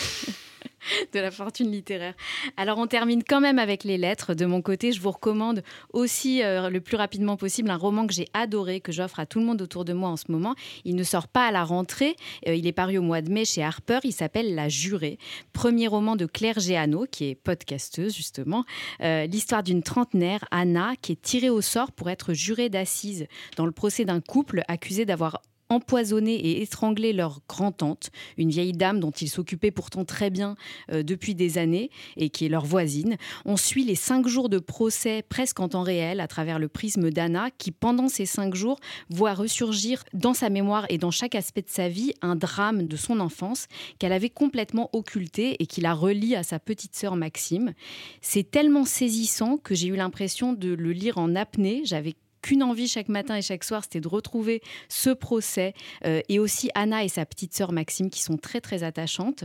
de 1.13 1.19
la 1.19 1.31
fortune 1.31 1.71
littéraire. 1.71 2.13
Alors 2.55 2.77
on 2.77 2.87
termine 2.87 3.23
quand 3.23 3.41
même 3.41 3.59
avec 3.59 3.83
les 3.83 3.97
lettres. 3.97 4.33
De 4.33 4.45
mon 4.45 4.61
côté, 4.61 4.91
je 4.91 5.01
vous 5.01 5.11
recommande 5.11 5.63
aussi 5.93 6.43
euh, 6.43 6.69
le 6.69 6.81
plus 6.81 6.97
rapidement 6.97 7.37
possible 7.37 7.69
un 7.69 7.77
roman 7.77 8.07
que 8.07 8.13
j'ai 8.13 8.27
adoré, 8.33 8.79
que 8.81 8.91
j'offre 8.91 9.19
à 9.19 9.25
tout 9.25 9.39
le 9.39 9.45
monde 9.45 9.61
autour 9.61 9.85
de 9.85 9.93
moi 9.93 10.09
en 10.09 10.17
ce 10.17 10.31
moment. 10.31 10.55
Il 10.85 10.95
ne 10.95 11.03
sort 11.03 11.27
pas 11.27 11.47
à 11.47 11.51
la 11.51 11.63
rentrée, 11.63 12.15
euh, 12.47 12.55
il 12.55 12.67
est 12.67 12.73
paru 12.73 12.97
au 12.97 13.01
mois 13.01 13.21
de 13.21 13.31
mai 13.31 13.45
chez 13.45 13.63
Harper, 13.63 13.99
il 14.03 14.13
s'appelle 14.13 14.55
La 14.55 14.69
Jurée. 14.69 15.17
Premier 15.53 15.87
roman 15.87 16.15
de 16.15 16.25
Claire 16.25 16.59
Géano, 16.59 17.05
qui 17.09 17.25
est 17.25 17.35
podcasteuse 17.35 18.15
justement. 18.15 18.65
Euh, 19.01 19.25
l'histoire 19.25 19.63
d'une 19.63 19.83
trentenaire, 19.83 20.45
Anna, 20.51 20.93
qui 21.01 21.13
est 21.13 21.21
tirée 21.21 21.49
au 21.49 21.61
sort 21.61 21.91
pour 21.91 22.09
être 22.09 22.33
jurée 22.33 22.69
d'assises 22.69 23.27
dans 23.55 23.65
le 23.65 23.71
procès 23.71 24.05
d'un 24.05 24.21
couple 24.21 24.61
accusé 24.67 25.05
d'avoir 25.05 25.41
empoisonné 25.69 26.35
et 26.35 26.61
étranglé 26.61 27.13
leur 27.13 27.41
grand-tante, 27.47 28.11
une 28.37 28.49
vieille 28.49 28.73
dame 28.73 28.99
dont 28.99 29.11
ils 29.11 29.29
s'occupaient 29.29 29.71
pourtant 29.71 30.05
très 30.05 30.29
bien 30.29 30.55
euh, 30.91 31.03
depuis 31.03 31.35
des 31.35 31.57
années 31.57 31.89
et 32.15 32.29
qui 32.29 32.45
est 32.45 32.49
leur 32.49 32.65
voisine. 32.65 33.17
On 33.45 33.57
suit 33.57 33.83
les 33.83 33.95
cinq 33.95 34.27
jours 34.27 34.49
de 34.49 34.59
procès 34.59 35.23
presque 35.27 35.59
en 35.59 35.69
temps 35.69 35.83
réel 35.83 36.19
à 36.19 36.27
travers 36.27 36.59
le 36.59 36.67
prisme 36.67 37.09
d'Anna 37.09 37.49
qui, 37.57 37.71
pendant 37.71 38.07
ces 38.07 38.25
cinq 38.25 38.55
jours, 38.55 38.79
voit 39.09 39.33
ressurgir 39.33 40.03
dans 40.13 40.33
sa 40.33 40.49
mémoire 40.49 40.85
et 40.89 40.97
dans 40.97 41.11
chaque 41.11 41.35
aspect 41.35 41.61
de 41.61 41.69
sa 41.69 41.89
vie 41.89 42.13
un 42.21 42.35
drame 42.35 42.87
de 42.87 42.95
son 42.95 43.19
enfance 43.19 43.67
qu'elle 43.99 44.13
avait 44.13 44.29
complètement 44.29 44.89
occulté 44.93 45.57
et 45.59 45.65
qui 45.65 45.81
la 45.81 45.93
relie 45.93 46.35
à 46.35 46.43
sa 46.43 46.59
petite 46.59 46.95
sœur 46.95 47.15
Maxime. 47.15 47.73
C'est 48.21 48.49
tellement 48.49 48.85
saisissant 48.85 49.57
que 49.57 49.75
j'ai 49.75 49.87
eu 49.87 49.95
l'impression 49.95 50.53
de 50.53 50.73
le 50.73 50.91
lire 50.91 51.17
en 51.17 51.35
apnée. 51.35 51.81
J'avais 51.83 52.15
qu'une 52.41 52.63
envie 52.63 52.87
chaque 52.87 53.09
matin 53.09 53.35
et 53.35 53.41
chaque 53.41 53.63
soir, 53.63 53.83
c'était 53.83 54.01
de 54.01 54.07
retrouver 54.07 54.61
ce 54.89 55.09
procès 55.09 55.73
euh, 56.05 56.21
et 56.29 56.39
aussi 56.39 56.69
Anna 56.75 57.03
et 57.03 57.07
sa 57.07 57.25
petite 57.25 57.53
sœur 57.53 57.71
Maxime 57.71 58.09
qui 58.09 58.21
sont 58.21 58.37
très 58.37 58.61
très 58.61 58.83
attachantes. 58.83 59.43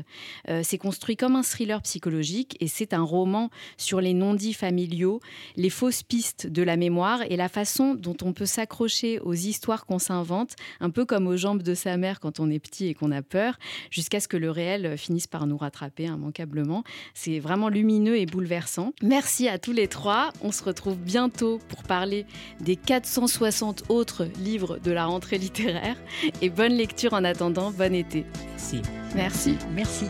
Euh, 0.49 0.63
c'est 0.65 0.79
construit 0.79 1.17
comme 1.17 1.37
un 1.37 1.43
thriller 1.43 1.81
psychologique 1.83 2.57
et 2.61 2.69
c'est 2.69 2.95
un 2.95 3.03
roman 3.03 3.51
sur 3.77 4.01
les 4.01 4.15
non-dits 4.15 4.55
familiaux, 4.55 5.21
les 5.57 5.71
fausses 5.71 6.03
pistes 6.03 6.47
de 6.47 6.63
la 6.63 6.77
mémoire 6.77 7.23
et 7.29 7.37
la 7.37 7.49
façon 7.49 7.95
dont 7.95 8.17
on 8.23 8.33
peut 8.33 8.47
s'accrocher 8.47 9.19
aux 9.21 9.35
histoires 9.35 9.87
qu'on 9.87 9.99
s'invente, 9.99 10.55
un 10.81 10.91
peu 10.91 11.05
comme 11.05 11.27
aux 11.27 11.37
jambes 11.37 11.63
de 11.63 11.75
sa 11.75 11.97
mère 11.97 12.21
quand 12.21 12.41
on 12.41 12.51
est 12.51 12.59
petit 12.59 12.89
et 12.89 12.95
qu'on 12.95 13.13
a 13.13 13.23
peur, 13.23 13.59
jusqu'à 13.91 14.21
ce 14.21 14.29
que 14.29 14.37
le 14.37 14.51
réel 14.51 14.97
finisse 14.97 15.27
par 15.27 15.47
nous 15.47 15.57
rattraper 15.57 16.05
immanquablement. 16.05 16.85
C'est 17.15 17.39
vraiment 17.39 17.69
lumineux 17.69 18.17
et 18.17 18.27
bouleversant. 18.27 18.93
Merci 19.03 19.49
à 19.49 19.59
tous 19.59 19.73
les 19.73 19.89
trois. 19.89 20.31
On 20.43 20.53
se 20.53 20.63
retrouve 20.63 20.97
bientôt 20.97 21.59
pour 21.69 21.83
parler 21.83 22.27
des 22.61 22.77
460 22.87 23.85
autres 23.89 24.27
livres 24.39 24.79
de 24.79 24.91
la 24.91 25.07
rentrée 25.07 25.39
littéraire. 25.39 25.97
Et 26.41 26.51
bonne 26.51 26.73
lecture 26.73 27.13
en 27.13 27.25
attendant, 27.25 27.71
bon 27.71 27.95
été. 27.95 28.27
Merci. 28.49 28.83
Merci. 29.15 29.57
Merci. 29.75 30.07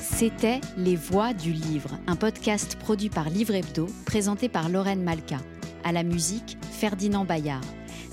C'était 0.00 0.60
Les 0.76 0.96
Voix 0.96 1.32
du 1.32 1.52
Livre, 1.52 1.90
un 2.06 2.16
podcast 2.16 2.76
produit 2.76 3.08
par 3.08 3.30
Livre 3.30 3.54
Hebdo, 3.54 3.86
présenté 4.04 4.48
par 4.50 4.68
Lorraine 4.68 5.02
Malka. 5.02 5.38
À 5.82 5.92
la 5.92 6.02
musique, 6.02 6.58
Ferdinand 6.72 7.24
Bayard. 7.24 7.64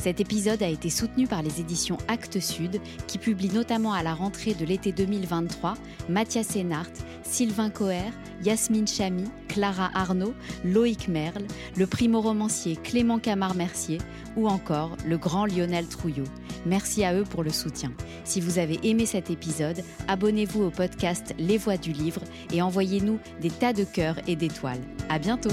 Cet 0.07 0.21
épisode 0.21 0.63
a 0.63 0.69
été 0.69 0.89
soutenu 0.89 1.27
par 1.27 1.43
les 1.43 1.59
éditions 1.59 1.97
Actes 2.07 2.39
Sud, 2.39 2.79
qui 3.07 3.17
publient 3.17 3.51
notamment 3.53 3.91
à 3.91 4.03
la 4.03 4.13
rentrée 4.13 4.53
de 4.53 4.63
l'été 4.63 4.93
2023 4.93 5.73
Mathias 6.07 6.47
Sénart, 6.47 6.87
Sylvain 7.23 7.69
Coher, 7.69 8.13
Yasmine 8.41 8.87
Chamy, 8.87 9.25
Clara 9.49 9.91
Arnaud, 9.93 10.33
Loïc 10.63 11.09
Merle, 11.09 11.45
le 11.75 11.87
primo-romancier 11.87 12.77
Clément 12.77 13.19
Camard-Mercier 13.19 13.97
ou 14.37 14.47
encore 14.47 14.95
le 15.05 15.17
grand 15.17 15.45
Lionel 15.45 15.87
Trouillot. 15.87 16.23
Merci 16.65 17.03
à 17.03 17.13
eux 17.13 17.25
pour 17.25 17.43
le 17.43 17.49
soutien. 17.49 17.91
Si 18.23 18.39
vous 18.39 18.59
avez 18.59 18.79
aimé 18.83 19.05
cet 19.05 19.29
épisode, 19.29 19.83
abonnez-vous 20.07 20.63
au 20.63 20.69
podcast 20.69 21.35
Les 21.37 21.57
Voix 21.57 21.75
du 21.75 21.91
Livre 21.91 22.21
et 22.53 22.61
envoyez-nous 22.61 23.19
des 23.41 23.51
tas 23.51 23.73
de 23.73 23.83
cœurs 23.83 24.19
et 24.25 24.37
d'étoiles. 24.37 24.79
À 25.09 25.19
bientôt! 25.19 25.51